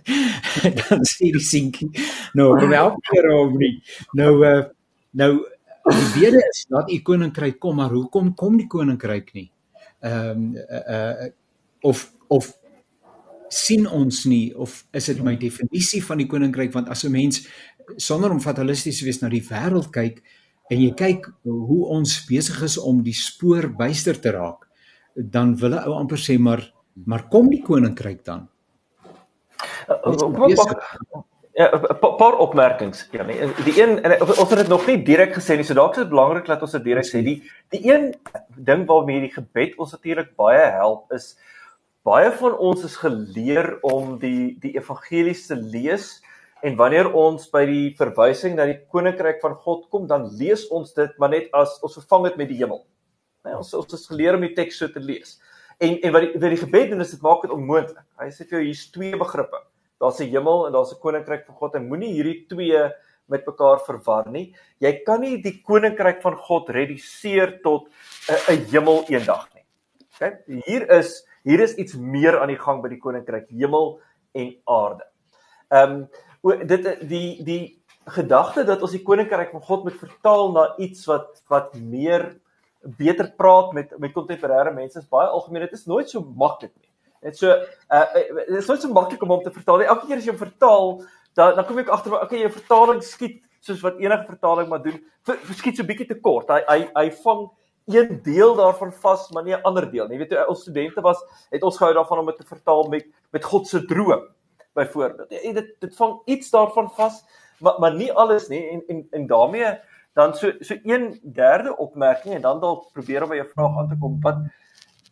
[0.80, 1.90] dan sê die seentjie,
[2.34, 3.82] "Nou, kom help hier hom nie."
[4.14, 4.64] Nou uh
[5.12, 5.44] nou
[5.84, 9.50] die bede is dat u koninkryk kom, maar hoekom kom die koninkryk nie?
[10.00, 11.28] Ehm um, uh, uh
[11.82, 12.52] of of
[13.48, 17.46] sien ons nie of is dit my definisie van die koninkryk want as 'n mens
[17.96, 20.22] sonder om fatalisties te wees na die wêreld kyk
[20.70, 24.68] en jy kyk hoe ons besig is om die spoor byster te raak
[25.14, 26.72] dan wil 'n ou amper sê maar
[27.06, 28.48] maar kom die koninkryk dan
[31.54, 33.08] Ja, 'n paar opmerkings.
[33.10, 35.94] Ja, nee, die een en ons het dit nog nie direk gesê nie, so dalk
[35.94, 37.22] is dit belangrik dat ons dit direk sê.
[37.22, 38.14] Die die een
[38.56, 41.38] ding waarmee die gebed ons natuurlik baie help is
[42.04, 46.18] baie van ons is geleer om die die evangelies te lees
[46.64, 50.92] en wanneer ons by die verwysing na die koninkryk van God kom, dan lees ons
[50.96, 52.84] dit maar net as ons vervang dit met die hemel.
[53.44, 55.38] Nee, ons ons is geleer om die teks so te lees.
[55.82, 58.04] En en wat die wat die gebed doen is dit maak dit onmoontlik.
[58.20, 59.64] Hy sê vir jou hier's twee begrippe.
[60.00, 62.90] Daar's 'n hemel en daar's 'n koninkryk van God en moenie hierdie twee
[63.28, 64.52] met mekaar verwar nie.
[64.80, 67.88] Jy kan nie die koninkryk van God reduseer tot
[68.28, 69.64] 'n hemel eendag nie.
[70.20, 70.64] OK?
[70.66, 73.98] Hier is hier is iets meer aan die gang by die koninkryk hemel
[74.34, 75.08] en aarde.
[75.72, 76.06] Ehm um,
[76.68, 77.62] dit die die
[78.12, 82.34] gedagte dat ons die koninkryk van God moet vertaal na iets wat wat meer
[82.98, 85.64] beter praat met met kontemporêre mense is baie algemeen.
[85.64, 86.90] Dit is nooit so maklik nie.
[87.24, 89.86] Dit so uh dit is nooit so maklik om hom te vertaal.
[89.86, 90.88] Elke keer as jy hom vertaal,
[91.34, 94.98] dan dan kom ek agter, okay, jou vertaling skiet soos wat enige vertaling maar doen,
[95.56, 96.52] skiet so bietjie te kort.
[96.52, 97.46] Hy hy hy vang
[97.86, 100.18] een deel daarvan vas, maar nie 'n ander deel nie.
[100.18, 103.06] Jy weet toe ons studente was, het ons gehou daarvan om dit te vertaal met
[103.30, 104.28] met God se droom
[104.72, 105.30] byvoorbeeld.
[105.30, 107.24] Ja, dit dit vang iets daarvan vas,
[107.58, 109.78] maar maar nie alles nie en en en daarmee
[110.14, 113.98] dan so so 1/3 opmerking en dan dalk probeer om by jou vraag aan te
[114.00, 114.36] kom wat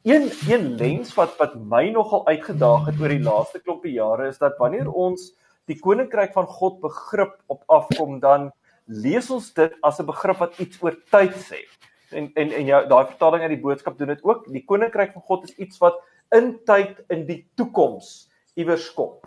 [0.03, 4.39] een een lens wat wat my nogal uitgedaag het oor die laaste klompie jare is
[4.39, 5.33] dat wanneer ons
[5.71, 8.51] die koninkryk van God begrip op afkom dan
[8.87, 11.67] lees ons dit as 'n begrip wat iets oor tyd sê
[12.13, 14.47] en en en jou daai vertaling uit die boodskap doen dit ook.
[14.53, 19.19] Die koninkryk van God is iets wat in tyd in die toekoms iewers kom.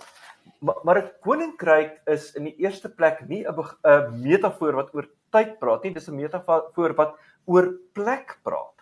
[0.59, 5.59] maar, maar 'n koninkryk is in die eerste plek nie 'n metafoor wat oor tyd
[5.59, 8.75] praat nie, dis 'n metafoor wat oor plek praat.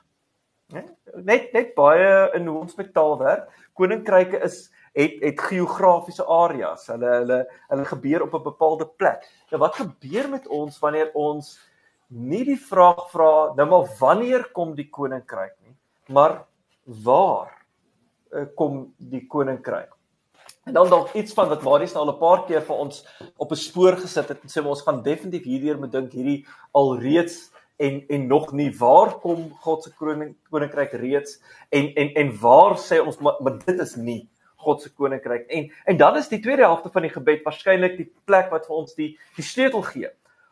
[1.23, 3.49] Net net baie in hoe ons met taal werk.
[3.73, 6.87] Koninkryke is het het geografiese areas.
[6.87, 7.39] Hulle hulle
[7.69, 9.27] hulle gebeur op 'n bepaalde plek.
[9.51, 11.59] Nou wat gebeur met ons wanneer ons
[12.13, 15.76] nie die vraag vra nou maar wanneer kom die koninkryk nie,
[16.13, 16.43] maar
[17.06, 17.49] waar
[18.34, 19.89] uh, kom die koninkryk?
[20.63, 23.04] En dan dalk iets van wat Marius nou al 'n paar keer vir ons
[23.38, 27.52] op 'n spoor gesit het en sê ons gaan definitief hierdeur moet dink hierdie alreeds
[27.78, 32.78] en en nog nie waar kom God se koning koninkryk reeds en en en waar
[32.78, 35.47] sê ons maar, maar dit is nie God se koninkryk.
[35.47, 38.76] En en dan is die tweede helfte van die gebed waarskynlik die plek wat vir
[38.76, 40.10] ons die die sleutel gee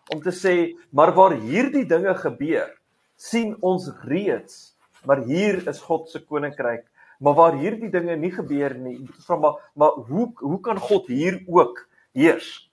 [0.09, 2.69] om te sê maar waar hierdie dinge gebeur,
[3.15, 4.71] sien ons reeds
[5.05, 6.85] maar hier is God se koninkryk.
[7.21, 11.41] Maar waar hierdie dinge nie gebeur nie, vra maar maar hoe hoe kan God hier
[11.47, 11.87] ook
[12.17, 12.69] heers?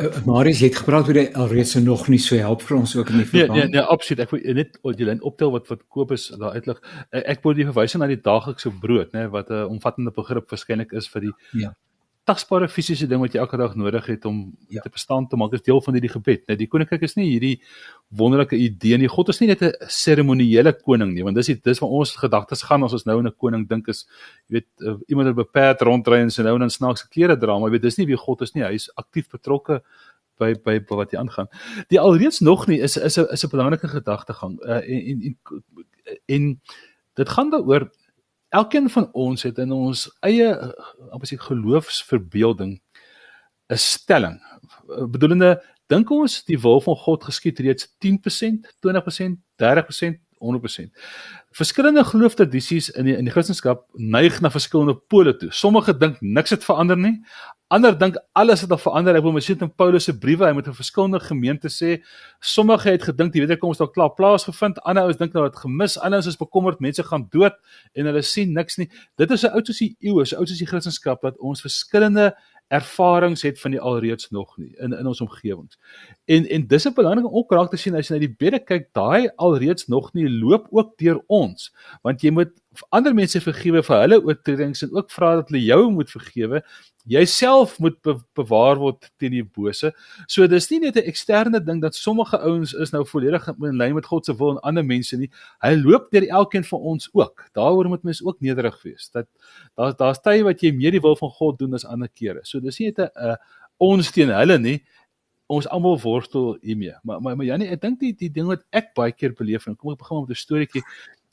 [0.00, 3.20] Uh, Marius het gepraat oor die alreeds nog nie so help vir ons ook in
[3.20, 3.52] die verband.
[3.52, 4.24] Nee, nee, nee, absoluut.
[4.24, 6.80] Ek wil net die lyn optel wat wat Kobus daar uitlig.
[7.12, 10.96] Uh, ek word die verwysing na die daaglikse brood, nê, wat 'n omvattende begrip verskynlik
[10.96, 11.34] is vir die
[11.66, 11.76] ja
[12.28, 14.36] tasbare fisiese ding wat jy elke dag nodig het om
[14.70, 14.82] ja.
[14.84, 16.44] te bestaan te maak is deel van hierdie gebed.
[16.46, 17.56] Nou die koninkryk is nie hierdie
[18.18, 19.10] wonderlike idee nie.
[19.10, 22.84] God is nie net 'n seremoniële koning nie, want dis dis waar ons gedagtes gaan
[22.84, 24.06] as ons nou aan 'n koning dink is,
[24.48, 27.70] jy weet, uh, iemand wat beperk rondry en sy nou dan snaakse klere dra, maar
[27.70, 28.62] jy weet dis nie wie God is nie.
[28.62, 29.82] Hy is aktief betrokke
[30.38, 31.48] by by wat hier aangaan.
[31.88, 34.60] Die alreeds nog nie is is 'n is 'n belangrike gedagtegang.
[34.62, 36.60] Uh, en, en en en
[37.14, 37.90] dit gaan daaroor
[38.52, 40.48] elkeen van ons het in ons eie
[41.28, 42.80] sê geloofsverbeelding
[43.72, 44.40] 'n stelling.
[45.10, 50.90] Bedoelende dink ons die wil van God geskied reeds 10%, 20%, 30%, 100%.
[51.54, 55.50] Verskillende gelooftradisies in die in die Christendom neig na verskillende pole toe.
[55.52, 57.20] Sommige dink niks het verander nie.
[57.72, 59.16] Ander dink alles het al verander.
[59.16, 61.94] Ek wil mens sien in Paulus se briewe, hy moet in verskillende gemeentes sê.
[62.44, 64.82] Sommige het gedink die wederkoms dalk klaar plaasgevind.
[64.84, 65.96] Ander ouens dink nou het gemis.
[65.96, 67.56] Ander ouens is bekommerd mense gaan dood
[67.96, 68.90] en hulle sien niks nie.
[69.16, 72.34] Dit is 'n oud soos die eeue, so oud soos die Christendom dat ons verskillende
[72.72, 75.78] ervarings het van die alreeds nog nie in in ons omgewings.
[76.24, 79.28] En en dis 'n belangrike okraak te sien as jy na die bede kyk, daai
[79.36, 82.52] alreeds nog nie loop ook deur ons, want jy moet
[82.90, 86.62] ander mense vergewe vir hulle oortredings en ook vra dat hulle jou moet vergewe
[87.04, 89.90] jouself moet be bewaar word teen die bose.
[90.30, 93.94] So dis nie net 'n eksterne ding dat sommige ouens is nou volledig in lyn
[93.94, 95.30] met God se wil en ander mense nie.
[95.60, 97.50] Hy loop deur elkeen van ons ook.
[97.52, 99.10] Daaroor moet mens ook nederig wees.
[99.10, 99.26] Dat
[99.74, 102.40] daar's daar's tye wat jy meer die wil van God doen as ander kere.
[102.44, 103.36] So dis nie net 'n uh,
[103.78, 104.84] ons teen hulle nie.
[105.48, 106.94] Ons almal worstel hiermee.
[107.02, 109.76] Maar maar, maar Janie, ek dink die die ding wat ek baie keer beleef en
[109.76, 110.82] kom ek begin met 'n storieetjie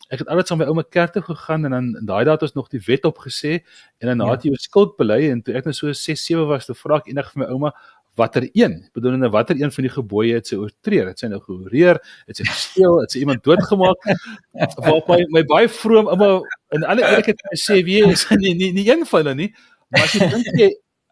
[0.09, 2.45] ek het altyd saam met my ouma kerk toe gegaan en dan daai dae het
[2.47, 3.59] ons nog die wet opgesê
[4.01, 4.31] en dan ja.
[4.33, 6.97] het jy jou skuld bely en toe ek net so 6 7 was toe vra
[7.01, 7.73] ek eendag vir my ouma
[8.19, 8.89] watter een?
[8.93, 11.05] Bedoelende watter een van die gebooie het sy oortree?
[11.07, 12.99] Het sy nou gehoreer het sy gesteel?
[13.03, 14.09] Het sy iemand doodgemaak?
[14.85, 16.29] Waar my my baie vroom ouma
[16.75, 19.49] in alle eerlikheid sê wie is nie nie nie een van hulle nie.
[19.93, 20.69] Maar as jy dink jy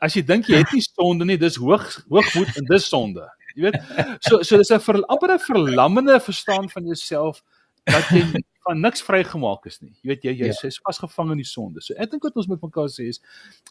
[0.07, 3.29] as jy dink jy het nie sonde nie dis hoog hoogmoed en dis sonde.
[3.55, 3.79] Jy weet?
[4.27, 7.43] So so dis 'n amper 'n verlammende verstaan van jouself
[7.87, 8.25] dat jy
[8.67, 9.93] van niks vrygemaak is nie.
[10.01, 10.71] Jy weet jy jy ja.
[10.85, 11.83] vasgevang in die sonde.
[11.85, 13.21] So ek dink wat ons met mekaar sê is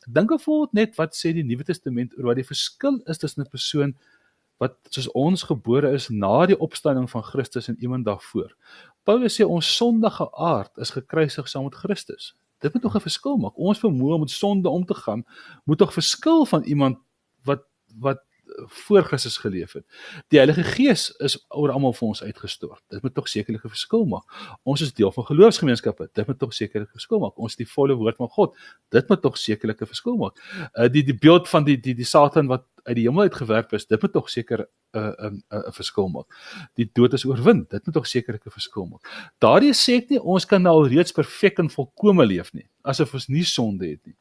[0.06, 3.50] dink of net wat sê die Nuwe Testament oor wat die verskil is tussen 'n
[3.52, 3.96] persoon
[4.62, 8.54] wat soos ons gebore is na die opstanding van Christus en iemand daarvoor.
[9.04, 12.34] Paulus sê ons sondige aard is gekruisig saam met Christus.
[12.64, 13.58] Dit moet nog 'n verskil maak.
[13.58, 15.24] Ons vermoë om met sonde om te gaan
[15.64, 16.96] moet tog verskil van iemand
[17.44, 17.62] wat
[18.00, 18.24] wat
[18.66, 19.84] voor Christus geleef het.
[20.28, 22.82] Die Heilige Gees is oor almal vir ons uitgestort.
[22.88, 24.24] Dit moet tog sekerlik 'n verskil maak.
[24.62, 26.08] Ons is deel van geloofsgemeenskappe.
[26.12, 27.38] Dit moet tog sekerlik 'n verskil maak.
[27.38, 28.56] Ons is die volle woord van God.
[28.88, 30.36] Dit moet tog sekerlik 'n verskil maak.
[30.74, 33.86] Uh die die beeld van die die die Satan wat uit die hemel uitgewerp is,
[33.86, 36.26] dit moet tog seker 'n uh, 'n uh, 'n uh, verskil maak.
[36.74, 37.66] Die dood is oorwin.
[37.68, 39.32] Dit moet tog sekerlik 'n verskil maak.
[39.38, 43.14] Daardie sê ek nie ons kan nou al reeds perfek en volkome leef nie, asof
[43.14, 44.16] ons nie sonde het nie.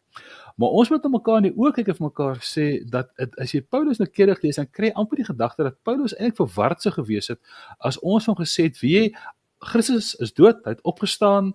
[0.55, 3.51] Maar ons moet mekaar in die oë kyk en vir mekaar sê dat het, as
[3.51, 6.93] jy Paulus nou keer gelees dan kry amper die gedagte dat Paulus eintlik verward sou
[6.95, 7.39] gewees het
[7.79, 9.09] as ons hom gesê het wie
[9.65, 11.53] Christus is dood, hy het opgestaan,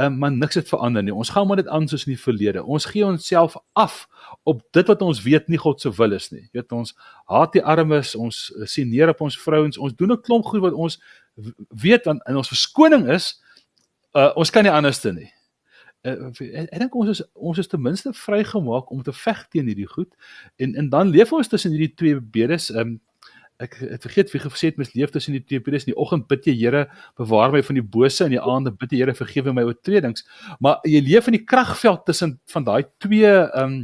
[0.00, 1.14] um, maar niks het verander nie.
[1.14, 2.64] Ons gaan maar net aan soos in die verlede.
[2.64, 4.06] Ons gee onsself af
[4.48, 6.42] op dit wat ons weet nie God se wil is nie.
[6.48, 6.96] Jy weet ons
[7.30, 8.40] haat die armes, ons
[8.72, 10.98] sien neer op ons vrouens, ons doen 'n klomp goed wat ons
[11.82, 13.40] weet want in ons verskoning is
[14.16, 15.30] uh, ons kan nie anderste nie
[16.08, 16.30] uh,
[16.72, 20.10] ek dink ons is ons is ten minste vrygemaak om te veg teen hierdie goed.
[20.56, 22.70] En en dan leef ons tussen hierdie twee bedes.
[22.74, 22.98] Um,
[23.62, 26.26] ek het vergeet wie gesê het mens leef tussen die twee periodes in die oggend
[26.30, 26.86] bid jy Here
[27.20, 28.24] bewaar my van die bose.
[28.24, 30.26] En die aande bid jy Here vergewe my oortredings.
[30.60, 33.82] Maar jy leef in die kragveld tussen van daai twee ehm um,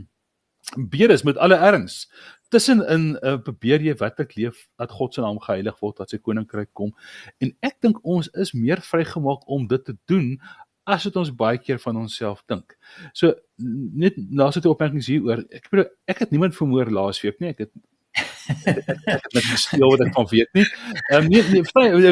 [0.77, 2.11] bedes met alle erns.
[2.53, 6.19] Tussenin uh, probeer jy wat ek leef dat God se naam geheilig word dat sy
[6.21, 6.93] koninkryk kom.
[7.41, 10.35] En ek dink ons is meer vrygemaak om dit te doen
[10.89, 12.77] as wat ons baie keer van onsself dink.
[13.13, 15.45] So net laaste opmerkings hieroor.
[15.53, 17.53] Ek bedoel ek het niemand vermoor laasweek nie.
[17.53, 17.73] Ek het
[18.49, 20.65] ek het gespeel wat ek van weet nie.
[21.11, 21.65] Ehm um, nee nee,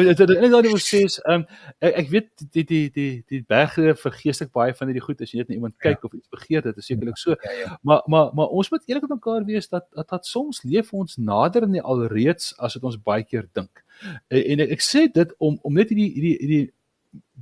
[0.03, 1.45] net daai wat sê is ehm
[1.81, 5.41] ek, ek weet die die die die berge vergeeslik baie van hierdie goed as jy
[5.41, 6.09] net na iemand kyk ja.
[6.09, 7.35] of iets begeer dit is sekerlik so.
[7.41, 7.79] Ja, ja.
[7.81, 11.17] Maar maar maar ons moet eerlik met mekaar wees dat dat, dat soms leef ons
[11.17, 13.83] nader in die alreeds as wat ons baie keer dink.
[14.29, 16.65] En, en ek, ek sê dit om om net hierdie hierdie hierdie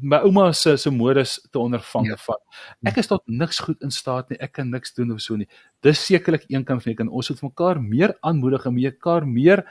[0.01, 2.17] my ouma se se modus te ondervang ja.
[2.25, 2.39] van.
[2.83, 4.39] Ek is tot niks goed in staat nie.
[4.43, 5.47] Ek kan niks doen of so nie.
[5.85, 9.63] Dis sekerlik een kant van die kan ons moet mekaar meer aanmoedig en mekaar meer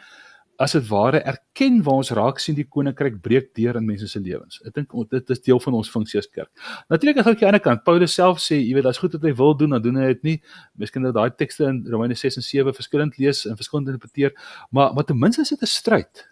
[0.63, 4.21] as dit ware erken waar ons raak sien die koninkryk breek deur in mense se
[4.23, 4.61] lewens.
[4.67, 6.51] Ek dink dit is deel van ons funksie as kerk.
[6.93, 9.27] Natuurlik as ek aan die ander kant Paulus self sê, jy weet, daar's goed wat
[9.27, 10.37] hy wil doen, dan doen hy dit nie.
[10.79, 14.37] Miskien dat daai tekste in Romeine 6 en 7 verskillend lees en verskillend interpreteer,
[14.71, 16.29] maar maar ten minste is dit 'n stryd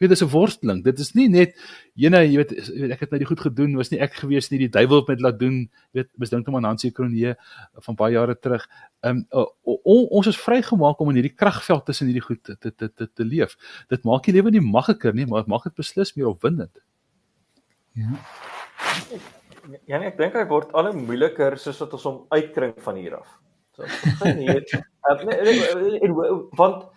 [0.00, 0.82] weet dis 'n worsteling.
[0.84, 1.56] Dit is nie net
[1.94, 2.52] jene, jy weet
[2.92, 5.16] ek het nou die goed gedoen, was nie ek gewees nie, die duiwel het my
[5.20, 5.70] laat doen.
[5.92, 7.34] Weet misdink hom aan Hansie Kronee
[7.84, 8.66] van baie jare terug.
[9.04, 12.88] Ehm um, uh, ons is vrygemaak om in hierdie kragveld tussen hierdie goed te te
[12.88, 13.56] te te leef.
[13.88, 16.80] Dit maak die lewe nie makliker nie, maar dit maak dit beslis meer opwindend.
[17.92, 18.16] Ja.
[19.86, 22.96] Ja, nee, ek dink hy word al hoe moeiliker soos wat ons hom uitkring van
[22.96, 23.28] hier af.
[23.76, 23.84] So,
[24.24, 24.64] hier,
[25.10, 26.88] uh, nee, nee, nee, want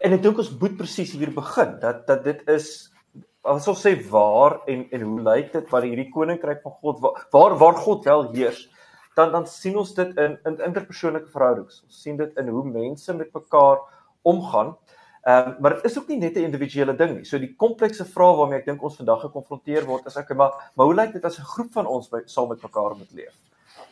[0.00, 2.68] en ek dink ons moet presies hier begin dat dat dit is
[3.42, 7.56] as ons sê waar en en hoe lyk dit wat hierdie koninkryk van God waar
[7.58, 8.68] waar God wel heers
[9.16, 11.82] dan dan sien ons dit in in interpersoonlike verhoudings.
[11.86, 13.80] Ons sien dit in hoe mense met mekaar
[14.22, 14.76] omgaan.
[15.22, 17.24] Um, maar dit is ook nie net 'n individuele ding nie.
[17.24, 20.86] So die komplekse vraag waarmee ek dink ons vandag gekonfronteer word is ek maar maar
[20.86, 23.34] hoe lyk dit as 'n groep van ons by, saam met mekaar moet leef?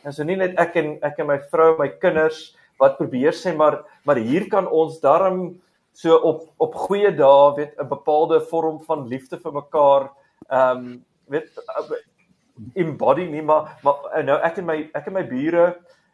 [0.03, 3.55] En so nie net ek en ek en my vrou my kinders wat probeer sê
[3.55, 5.61] maar maar hier kan ons darm
[5.93, 10.11] so op op goeie dae weet 'n bepaalde vorm van liefde vir mekaar
[10.49, 11.49] ehm um, weet
[12.75, 15.65] embody nie maar maar nou ek en my ek en my bure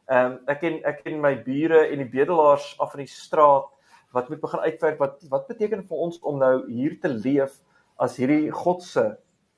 [0.08, 3.68] ehm um, ek en ek en my bure en die bedelaars af in die straat
[4.12, 7.60] wat moet begin uitwerk wat wat beteken vir ons om nou hier te leef
[8.00, 9.04] as hierdie God se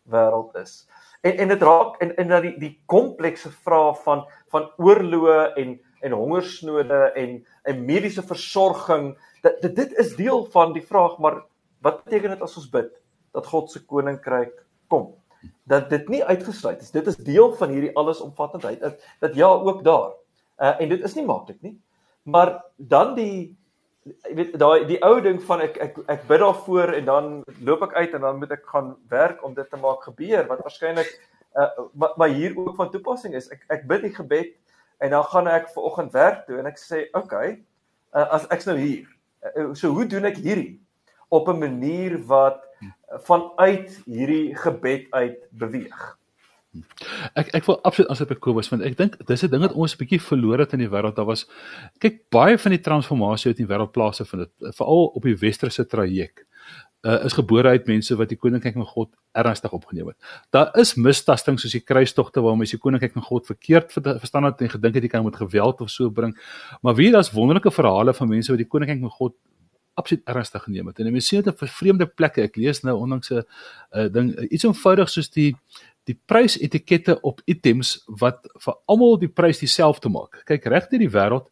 [0.09, 0.87] wêreld is?
[1.21, 5.77] En en dit raak en en dat die die komplekse vrae van van oorloë en
[6.01, 11.41] en hongersnode en en mediese versorging dat dit, dit is deel van die vraag maar
[11.85, 12.91] wat beteken dit as ons bid
[13.35, 14.55] dat God se koninkryk
[14.87, 15.13] kom?
[15.69, 16.91] Dat dit nie uitgesluit is.
[16.91, 18.79] Dit is deel van hierdie allesomvattendheid.
[18.81, 20.11] Dat, dat ja ook daar.
[20.59, 21.77] Uh, en dit is nie maklik nie.
[22.27, 23.55] Maar dan die
[24.35, 27.27] weet daai die ou ding van ek ek ek bid daarvoor en dan
[27.65, 30.63] loop ek uit en dan moet ek gaan werk om dit te maak gebeur wat
[30.65, 31.09] waarskynlik
[31.59, 34.55] uh, maar, maar hier ook van toepassing is ek ek bid die gebed
[35.03, 37.59] en dan gaan ek ver oggend werk toe en ek sê okay
[38.15, 39.07] uh, as ek's nou hier
[39.73, 40.79] so hoe doen ek hierdie
[41.29, 42.63] op 'n manier wat
[43.25, 46.18] vanuit hierdie gebed uit beweeg?
[47.33, 49.95] Ek ek wil absoluut aansluit by Kobus want ek dink dis 'n ding wat ons
[49.95, 51.15] 'n bietjie verloor het in die wêreld.
[51.15, 51.47] Daar was
[51.99, 56.45] kyk baie van die transformasie in die wêreld plaasvind het veral op die westerse traject
[57.01, 60.17] uh, is gebore uit mense wat die koninkryk van God ernstig opgeneem het.
[60.55, 64.61] Daar is mistasting soos die kruistogte waar mense die koninkryk van God verkeerd verstaan het
[64.61, 66.35] en gedink het jy kan met geweld of so bring.
[66.81, 69.37] Maar wie daar's wonderlike verhale van mense wat die koninkryk van God
[69.99, 70.99] absoluut ernstig geneem het.
[70.99, 72.45] En mense sien dit op vreemde plekke.
[72.47, 73.43] Ek lees nou onlangs 'n
[73.91, 75.55] uh, ding iets eenvoudig soos die
[76.09, 80.41] die prysetikette op items wat vir almal die prys dieselfde maak.
[80.49, 81.51] Kyk reg deur die wêreld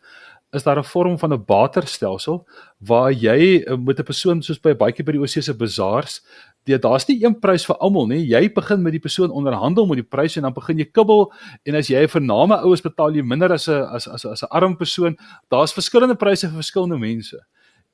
[0.56, 2.48] is daar 'n vorm van 'n barterstelsel
[2.80, 6.22] waar jy eh, met 'n persoon soos by baie by die Oseese bazaars,
[6.66, 8.28] daar's nie een prys vir almal nie.
[8.28, 11.32] Jy begin met die persoon onderhandel met die prys en dan begin jy kibbel
[11.66, 14.48] en as jy vir name oues betaal jy minder as 'n as as as 'n
[14.50, 15.18] arm persoon.
[15.50, 17.38] Daar's verskillende pryse vir verskillende mense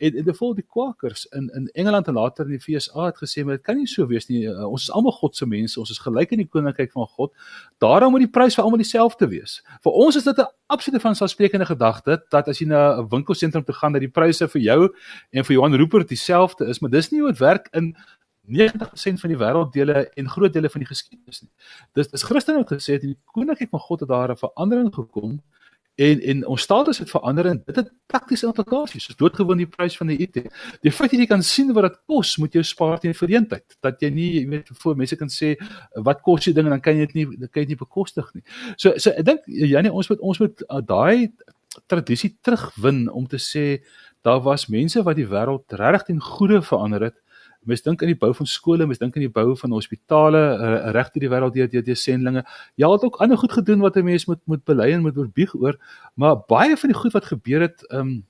[0.04, 3.44] en die vol die kwakers in in Engeland en later in die FSA het gesê
[3.44, 4.44] maar dit kan nie so wees nie.
[4.50, 7.32] Uh, ons is almal God se mense ons is gelyk in die koninkryk van God.
[7.84, 9.62] Daarom moet die prys vir almal dieselfde wees.
[9.84, 13.76] Vir ons is dit 'n absolute vanselfsprekende gedagte dat as jy na 'n winkelsentrum toe
[13.76, 14.89] gaan dat die pryse vir jou
[15.32, 17.95] en vir Johan Rupert dieselfde is maar dis nie hoe dit werk in
[18.45, 21.51] 90% van die wêrelddele en groot dele van die geskiedenis nie.
[21.95, 24.93] Dis dis Christene het gesê dat in die koninkryk van God het daar 'n verandering
[24.93, 25.41] gekom
[25.96, 29.06] en en ons status het verander en dit het praktiese implikasies.
[29.08, 30.39] Soos doodgewoon die prys van die IT.
[30.82, 33.78] Die feit dat jy kan sien wat dit kos, moet jou spaar teen verdeeldheid.
[33.86, 35.54] Dat jy nie, jy weet, voor mense kan sê
[36.08, 37.84] wat kos die ding en dan kan jy dit nie dan kan jy dit nie
[37.86, 38.46] bekostig nie.
[38.78, 41.30] So so ek dink Janie ons moet ons moet uh, daai
[41.89, 43.84] tradisie terugwin om te sê
[44.24, 47.18] daar was mense wat die wêreld regtig ten goeie verander het.
[47.66, 50.91] Mens dink aan die bou van skole, mens dink aan die bou van hospitale uh,
[50.95, 52.43] reg deur die wêreld deur deur sendlinge.
[52.76, 55.55] Ja, het ook ander goed gedoen wat 'n mens moet moet bely en moet oorbieg
[55.55, 55.80] oor,
[56.16, 58.26] maar baie van die goed wat gebeur het, ehm um,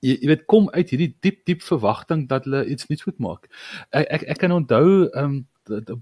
[0.00, 3.48] jy, jy weet kom uit hierdie diep diep verwagting dat hulle iets nuuts moet maak.
[3.90, 5.46] Ek ek, ek kan onthou ehm um,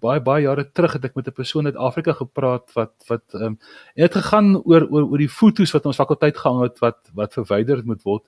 [0.00, 3.44] baie baie jare terug het ek met 'n persoon uit Afrika gepraat wat wat ehm
[3.44, 3.58] um,
[3.94, 7.82] dit gegaan oor oor oor die fotos wat ons fakulteit gehang het wat wat verwyder
[7.84, 8.24] moet word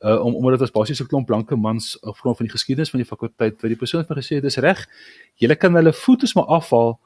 [0.00, 3.00] uh om omdat ons basies 'n klomp blanke mans op grond van die geskiedenis van
[3.00, 4.88] die fakulteit wat die persoon het my gesê dis reg
[5.36, 6.98] julle kan hulle fotos maar afhaal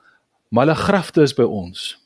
[0.55, 1.97] maar hulle grafte is by ons.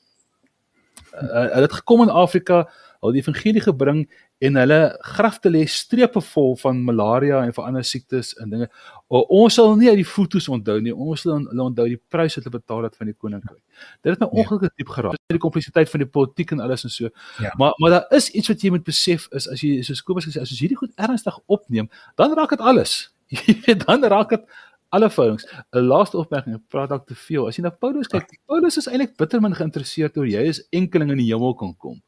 [1.13, 2.63] Uh, hulle het gekom in Afrika,
[3.01, 4.01] hulle die evangelie gebring
[4.45, 4.79] en hulle
[5.17, 8.69] grafte lê strepe vol van malaria en van ander siektes en dinge.
[9.09, 10.95] O, ons sal nie uit die fotos onthou nie.
[10.95, 13.61] Ons sal hulle onthou die prys wat hulle betaal het van die koninkryk.
[14.03, 14.45] Dit het my ja.
[14.45, 15.19] ongelukkig diep geraak.
[15.35, 17.11] Die kompleksiteit van die politiek en alles en so.
[17.43, 17.53] Ja.
[17.59, 20.43] Maar maar daar is iets wat jy moet besef is as jy soos Kobus gesê
[20.43, 23.09] as jy hierdie goed ernstig opneem, dan raak dit alles.
[23.35, 24.45] Jy weet dan raak dit
[24.89, 25.45] alle verhoudings.
[25.77, 27.47] 'n Laaste opmerking, ek praat dalk te veel.
[27.49, 31.13] As jy na Paulus kyk, Paulus is eintlik bitter min geïnteresseerd oor jy is enkeling
[31.13, 31.99] in die hemel kan kom.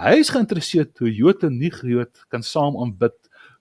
[0.00, 3.16] Hy is geïnteresseerd hoe Jood en nie-Jood kan saam aanbid,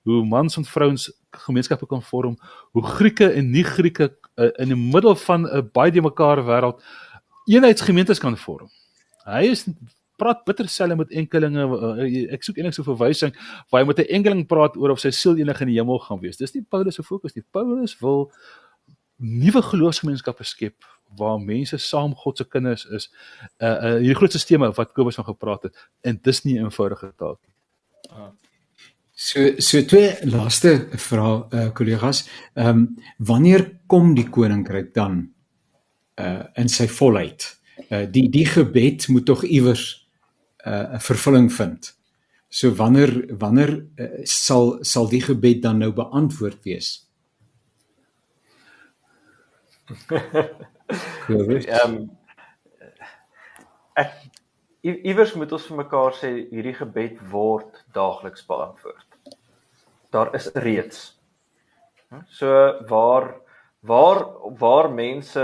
[0.08, 2.38] hoe mans en vrouens gemeenskappe kan vorm,
[2.72, 4.08] hoe Grieke en nie-Grieke
[4.40, 6.80] uh, in die middel van 'n uh, baie die mekaar wêreld
[7.52, 8.70] eenheidsgemeentes kan vorm.
[9.26, 9.66] Hy is
[10.16, 13.36] praat bitter selde met enkelinge uh, ek soek enige so verwysing
[13.70, 16.20] waar hy met 'n enkeling praat oor of sy siel enig in die hemel gaan
[16.24, 16.38] wees.
[16.38, 17.44] Dis nie Paulus se fokus nie.
[17.52, 18.32] Paulus wil
[19.18, 20.80] nuwe geloofsgemeenskappe skep
[21.18, 23.10] waar mense saam God se kinders is.
[23.58, 27.14] Uh uh hierdie groot sisteme wat Kobus van gepraat het en dis nie 'n eenvoudige
[27.18, 27.56] taak nie.
[28.10, 28.32] Ah.
[29.14, 32.28] So so twee laaste vrae uh kollegas.
[32.54, 35.34] Ehm um, wanneer kom die koninkryk dan
[36.16, 37.60] uh in sy volheid?
[37.90, 40.08] Uh die die gebed moet tog iewers
[40.66, 41.98] uh 'n vervulling vind.
[42.50, 47.08] So wanneer wanneer uh, sal sal die gebed dan nou beantwoord wees?
[51.30, 52.10] Ehm
[54.00, 54.16] ek
[54.82, 59.06] iewers moet ons vir mekaar sê hierdie gebed word daagliks beantwoord.
[60.16, 61.02] Daar is reeds.
[62.32, 62.50] So
[62.90, 63.36] waar
[63.86, 64.24] waar
[64.60, 65.44] waar mense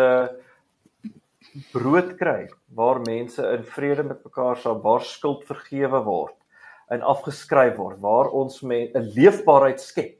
[1.71, 6.35] brood kry, waar mense in vrede met mekaar sal, waar skuld vergewe word
[6.93, 10.17] en afgeskryf word, waar ons 'n leefbaarheid skep.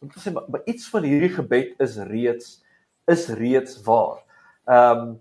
[0.00, 2.62] Om te sê maar iets van hierdie gebed is reeds
[3.06, 4.24] is reeds waar.
[4.64, 5.14] Ehm um,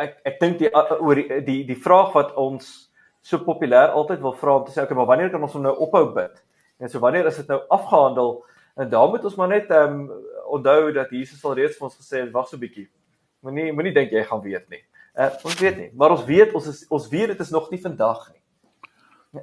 [0.00, 2.90] ek ek dink die oor die, die die vraag wat ons
[3.24, 6.06] so populêr altyd wil vra om te sê okay, maar wanneer kan ons nou ophou
[6.14, 6.38] bid?
[6.80, 8.38] En so wanneer is dit nou afgehandel?
[8.80, 10.22] En daar moet ons maar net ehm um,
[10.56, 12.88] onthou dat Jesus al reeds vir ons gesê het wag so 'n bietjie.
[13.42, 14.82] Moenie moenie dink jy gaan weet nie.
[15.14, 17.80] Uh, ons weet nie, maar ons weet ons is ons weet dit is nog nie
[17.80, 18.42] vandag nie.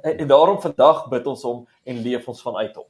[0.02, 2.88] En, en daarom vandag bid ons hom en leef ons vanuit hom.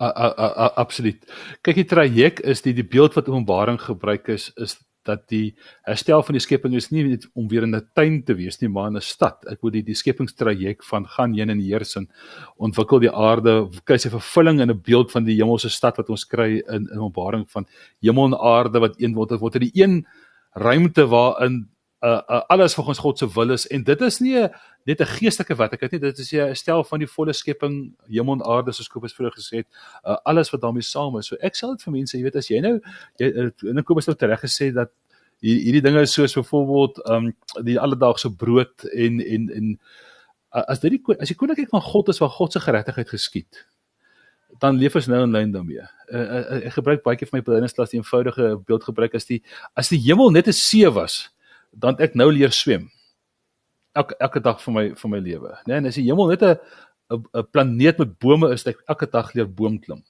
[0.00, 1.24] Uh, uh, uh, absoluut.
[1.62, 5.52] Kyk die traject is die die beeld wat Openbaring gebruik is is dat die
[5.84, 8.68] herstel van die skepping is nie net om weer in 'n tuin te wees nie,
[8.68, 9.44] maar in 'n stad.
[9.50, 12.08] Ek wil die die skepingstraject van gaan heen en heers en
[12.56, 16.24] ontwikkel die aarde, kry sy vervulling in 'n beeld van die hemelse stad wat ons
[16.24, 17.66] kry in in Openbaring van
[18.00, 20.06] hemel en aarde wat een word word in die een
[20.54, 21.68] ruimte waarin
[22.04, 23.66] uh, uh alles volgens God se wil is.
[23.66, 24.48] En dit is nie
[24.84, 28.44] net 'n geestelike werklikheid nie dit is 'n stel van die volle skepping hemel en
[28.44, 29.66] aarde soos Kobus vroeër gesê het
[30.04, 31.26] uh, alles wat daarmee saam is.
[31.26, 32.80] So ek sal dit vir mense jy weet as jy nou
[33.18, 34.90] jy uh, Kobus het reg gesê dat
[35.40, 39.80] hierdie dinge soos byvoorbeeld um die alledaagse brood en en en
[40.50, 43.66] as dit die as die koninkryk van God is waar God se geregtigheid geskied
[44.58, 45.84] dan leef ons nou in lyn daarmee.
[46.14, 49.40] Ek gebruik baie keer vir my beleidingsklas die eenvoudige beeld gebruik as die
[49.74, 51.33] as die hemel net 'n see was,
[51.76, 52.90] dan ek nou leer swem.
[53.94, 55.62] Elke elke dag van my van my lewe, né?
[55.66, 56.58] Nee, en as die hemel net 'n
[57.14, 60.02] 'n planeet met bome is, ek elke dag leer boom klim.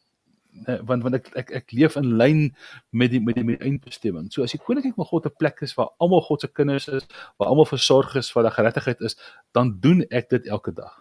[0.55, 2.43] Nee, want want ek ek ek leef in lyn
[2.91, 4.31] met die met die, die eindbestemming.
[4.31, 7.07] So as die koninkryk van God 'n plek is waar almal God se kinders is,
[7.37, 9.17] waar almal versorg is, waar daar geregtigheid is,
[9.53, 10.95] dan doen ek dit elke dag.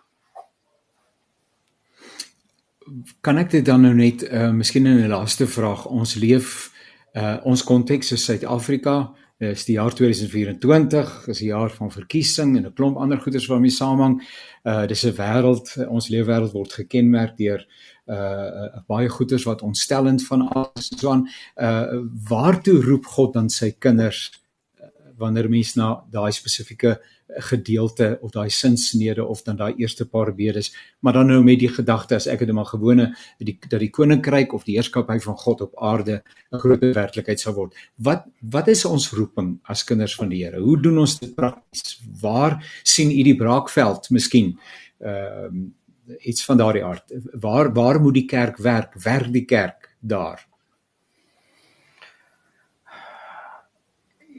[3.21, 5.85] Kan ek dit dan nou net uh miskien in 'n laaste vraag.
[5.85, 6.71] Ons leef
[7.13, 12.65] uh ons konteks is Suid-Afrika is die jaar 2024 is 'n jaar van verkiesing en
[12.65, 14.21] 'n klomp ander goeders waarmee samehang.
[14.63, 17.67] Uh dis 'n wêreld ons leefwêreld word gekenmerk deur
[18.05, 21.29] uh, uh baie goeders wat ontstellend van alles so aan.
[21.55, 24.31] Uh waartoe roep God dan sy kinders
[24.79, 24.85] uh,
[25.17, 30.73] wanneer mens na daai spesifieke gedeelte of daai sinsnede of dan daai eerste paar bedes
[30.99, 34.53] maar dan nou met die gedagte as ek dit maar gewone die dat die koninkryk
[34.53, 38.85] of die heerskappy van God op aarde 'n groot werklikheid sal word wat wat is
[38.85, 43.23] ons roeping as kinders van die Here hoe doen ons dit prakties waar sien u
[43.23, 44.59] die braakveld miskien
[44.99, 45.71] ehm uh,
[46.19, 47.13] iets van daardie aard.
[47.39, 48.93] Waar waar moet die kerk werk?
[49.03, 50.47] Werk die kerk daar?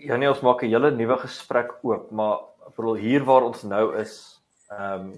[0.05, 2.39] Ja nee, ons maak 'n hele nuwe gesprek oop, maar
[2.77, 5.13] bedoel hier waar ons nou is, ehm um,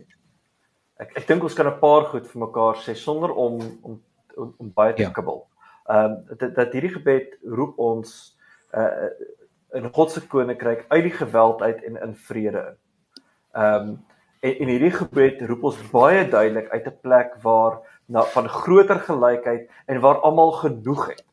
[0.96, 4.02] ek ek dink ons kan 'n paar goed vir mekaar sê sonder om om
[4.36, 5.10] om, om baie te ja.
[5.10, 5.46] kibbel.
[5.88, 8.36] Ehm um, dat dat hierdie gebed roep ons
[8.74, 9.10] uh
[9.76, 12.76] in God se koninkryk uit die geweld uit en in vrede in.
[13.52, 14.04] Ehm um,
[14.40, 19.00] en, en hierdie gebed roep ons baie duidelik uit 'n plek waar na van groter
[19.00, 21.24] gelykheid en waar almal genoeg het.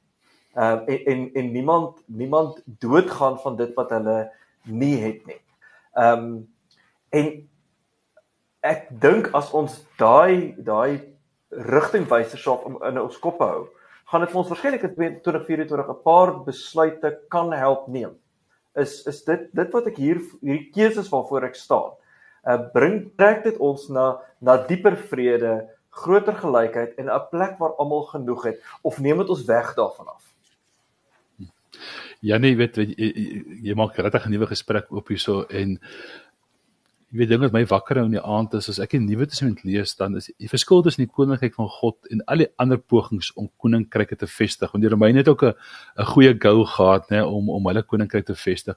[0.55, 4.31] Ehm uh, en, en en niemand niemand doodgaan van dit wat hulle
[4.63, 5.41] nie het nie.
[5.93, 6.47] Ehm um,
[7.13, 7.27] en
[8.65, 11.13] ek dink as ons daai daai
[11.53, 13.67] rigtingwysers op in ons koppe hou,
[14.09, 18.15] gaan dit vir ons waarskynlik in 2024 'n paar besluite kan help neem.
[18.75, 21.93] Is is dit dit wat ek hier hierdie keuses waarvoor ek staan.
[22.47, 27.77] Uh bring trek dit ons na na dieper vrede, groter gelykheid en 'n plek waar
[27.77, 30.32] almal genoeg het of neem dit ons weg daarvan af?
[32.23, 35.75] Ja nee, weet jy, jy, jy maak regtig 'n nuwe gesprek oop hierso en
[37.13, 39.27] jy weet ding wat my wakker hou in die aand is as ek die Nuwe
[39.29, 42.79] Testament lees dan is die verskil tussen die koninkryk van God en al die ander
[42.79, 44.71] pogings om koninkryke te vestig.
[44.71, 45.53] Want die Romeine het ook 'n
[45.99, 48.75] 'n goeie gou gehad nê om om hulle koninkryk te vestig.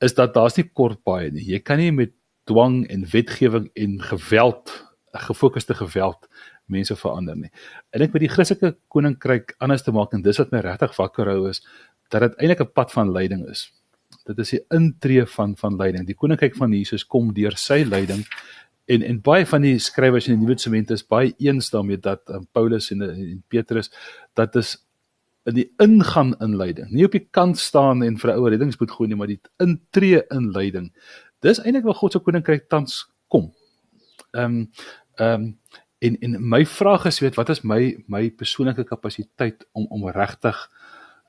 [0.00, 1.42] Is dat daar's nie kort baie nie.
[1.42, 2.12] Jy kan nie met
[2.44, 4.70] dwang en wetgewing en geweld,
[5.12, 6.28] gefokusde geweld
[6.68, 7.50] mense verander nie.
[7.90, 11.26] En ek met die Christelike koninkryk anders te maak en dis wat my regtig wakker
[11.26, 11.62] hou is
[12.08, 13.72] dat dit eintlik 'n pad van lyding is.
[14.24, 16.06] Dit is die intree van van lyding.
[16.06, 18.26] Die koninkryk van Jesus kom deur sy lyding
[18.86, 22.22] en en baie van die skrywers in die Nuwe Testament is baie eens daarmee dat
[22.30, 23.90] um, Paulus en, en Petrus
[24.34, 24.76] dat is
[25.46, 26.90] in die ingaan in lyding.
[26.90, 30.22] Nie op die kant staan en vir 'n ou reddingsboot gooi nie, maar die intree
[30.30, 30.92] in lyding.
[31.40, 33.52] Dis eintlik waar God se koninkryk tans kom.
[34.32, 34.70] Ehm um,
[35.16, 35.58] ehm um,
[35.98, 40.70] en en my vraag is weet wat is my my persoonlike kapasiteit om om regtig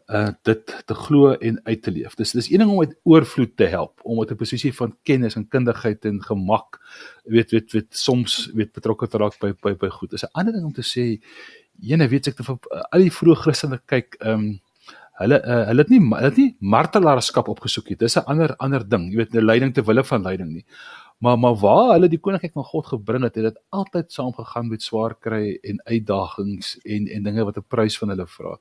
[0.07, 2.15] uh dit te glo en uit te leef.
[2.15, 5.35] Dis dis een ding om met oorvloed te help, om met 'n posisie van kennis
[5.35, 6.79] en kundigheid en gemak
[7.23, 10.11] weet weet weet soms weet betrokke te raak by by by goed.
[10.11, 11.19] Dis 'n ander ding om te sê
[11.79, 12.55] jene weet ek uh,
[12.91, 14.59] al die vroeë Christene kyk um,
[15.19, 17.97] hulle uh, hulle het nie hulle het nie martelaarskap opgesoek nie.
[17.97, 20.65] Dis 'n ander ander ding, jy weet 'n lyding te wille van lyding nie.
[21.17, 24.83] Maar maar waar hulle die koninkryk van God gebring het, het dit altyd saamgegaan met
[24.85, 28.57] swaar kry en uitdagings en en dinge wat 'n prys van hulle vra.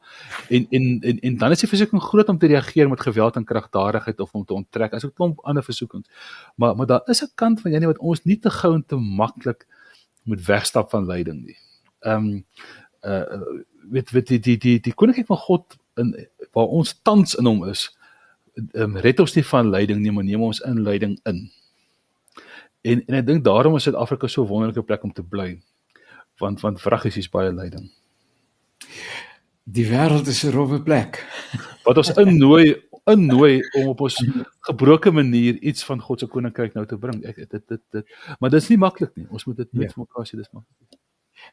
[0.49, 3.45] En en en en dan is die versoeking groot om te reageer met geweld en
[3.45, 4.93] kragtadigheid of om te onttrek.
[4.93, 6.09] As 'n klomp ander versoekings.
[6.57, 8.97] Maar maar daar is 'n kant van Janie wat ons nie te gou en te
[8.97, 9.67] maklik
[10.23, 11.59] moet wegstap van lyding nie.
[12.01, 12.47] Ehm um,
[13.03, 13.43] uh
[13.91, 17.65] weet weet die die die die koninkryk van God in waar ons tans in hom
[17.65, 17.99] is,
[18.55, 21.51] ehm um, red ons nie van lyding nie, maar neem ons in lyding in.
[22.87, 25.61] En en ek dink daarom is Suid-Afrika so 'n wonderlike plek om te bly.
[26.39, 27.91] Want want vraggies is baie lyding.
[29.65, 31.23] Die wêreld is 'n rowwe plek.
[31.87, 34.17] Wat ons innooi innooi om op ons
[34.67, 37.23] gebroke manier iets van God se koninkryk nou te bring.
[37.25, 39.27] Ek dit dit dit maar dit is nie maklik nie.
[39.31, 39.95] Ons moet dit net ja.
[39.95, 41.01] vir mekaar sê dis maklik.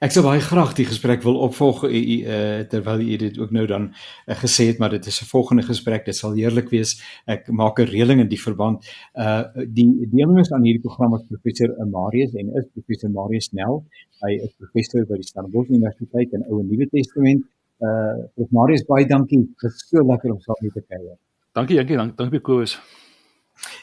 [0.03, 3.89] Ek sou baie graag die gesprek wil opvolg uh, terwyl u dit ook nou dan
[3.93, 7.01] uh, gesê het maar dit is 'n volgende gesprek dit sal heerlik wees.
[7.25, 8.83] Ek maak 'n reëling in die verband.
[9.13, 13.85] Uh die deelnemers aan hierdie program is professor Marius en is professor Marius Nel.
[14.21, 17.45] Hy is professor by die Stellenbosch Universiteit in Ou en Nuwe Testament.
[17.79, 19.45] Uh prof Marius baie dankie.
[19.61, 21.17] Dit is so lekker om saam met te kuier.
[21.53, 23.02] Dankie dankie dankie Kobus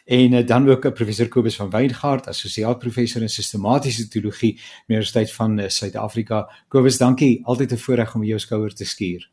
[0.05, 5.33] En uh, dan ook 'n professor Kobus van Wyngaard, assosiaat professor in sistematiese teologie, Universiteit
[5.33, 6.51] van uh, Suid-Afrika.
[6.69, 7.41] Kobus, dankie.
[7.45, 9.31] Altyd 'n voorreg om jou skouer te skuur.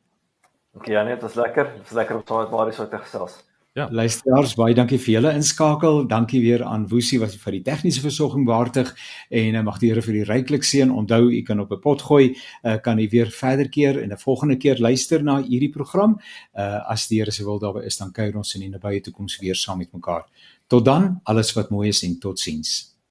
[0.74, 1.64] Dankie Janie, dit was lekker.
[1.74, 3.47] Dit was lekker om saam met Marius te gesels.
[3.78, 3.86] Ja.
[3.94, 6.00] Luisteraars, baie dankie vir julle inskakel.
[6.10, 8.90] Dankie weer aan Woesie wat vir die tegniese versorging behartig
[9.30, 10.90] en uh, mag die Here vir u ryklik seën.
[10.90, 14.18] Onthou, u kan op 'n pot gooi, uh, kan u weer verder keer en 'n
[14.18, 16.18] volgende keer luister na hierdie program.
[16.58, 19.38] Uh as die Here se wil daarby is, dan kuier ons in die nabye toekoms
[19.40, 20.26] weer saam met mekaar.
[20.68, 22.97] Tot dan, alles wat mooi is en totsiens.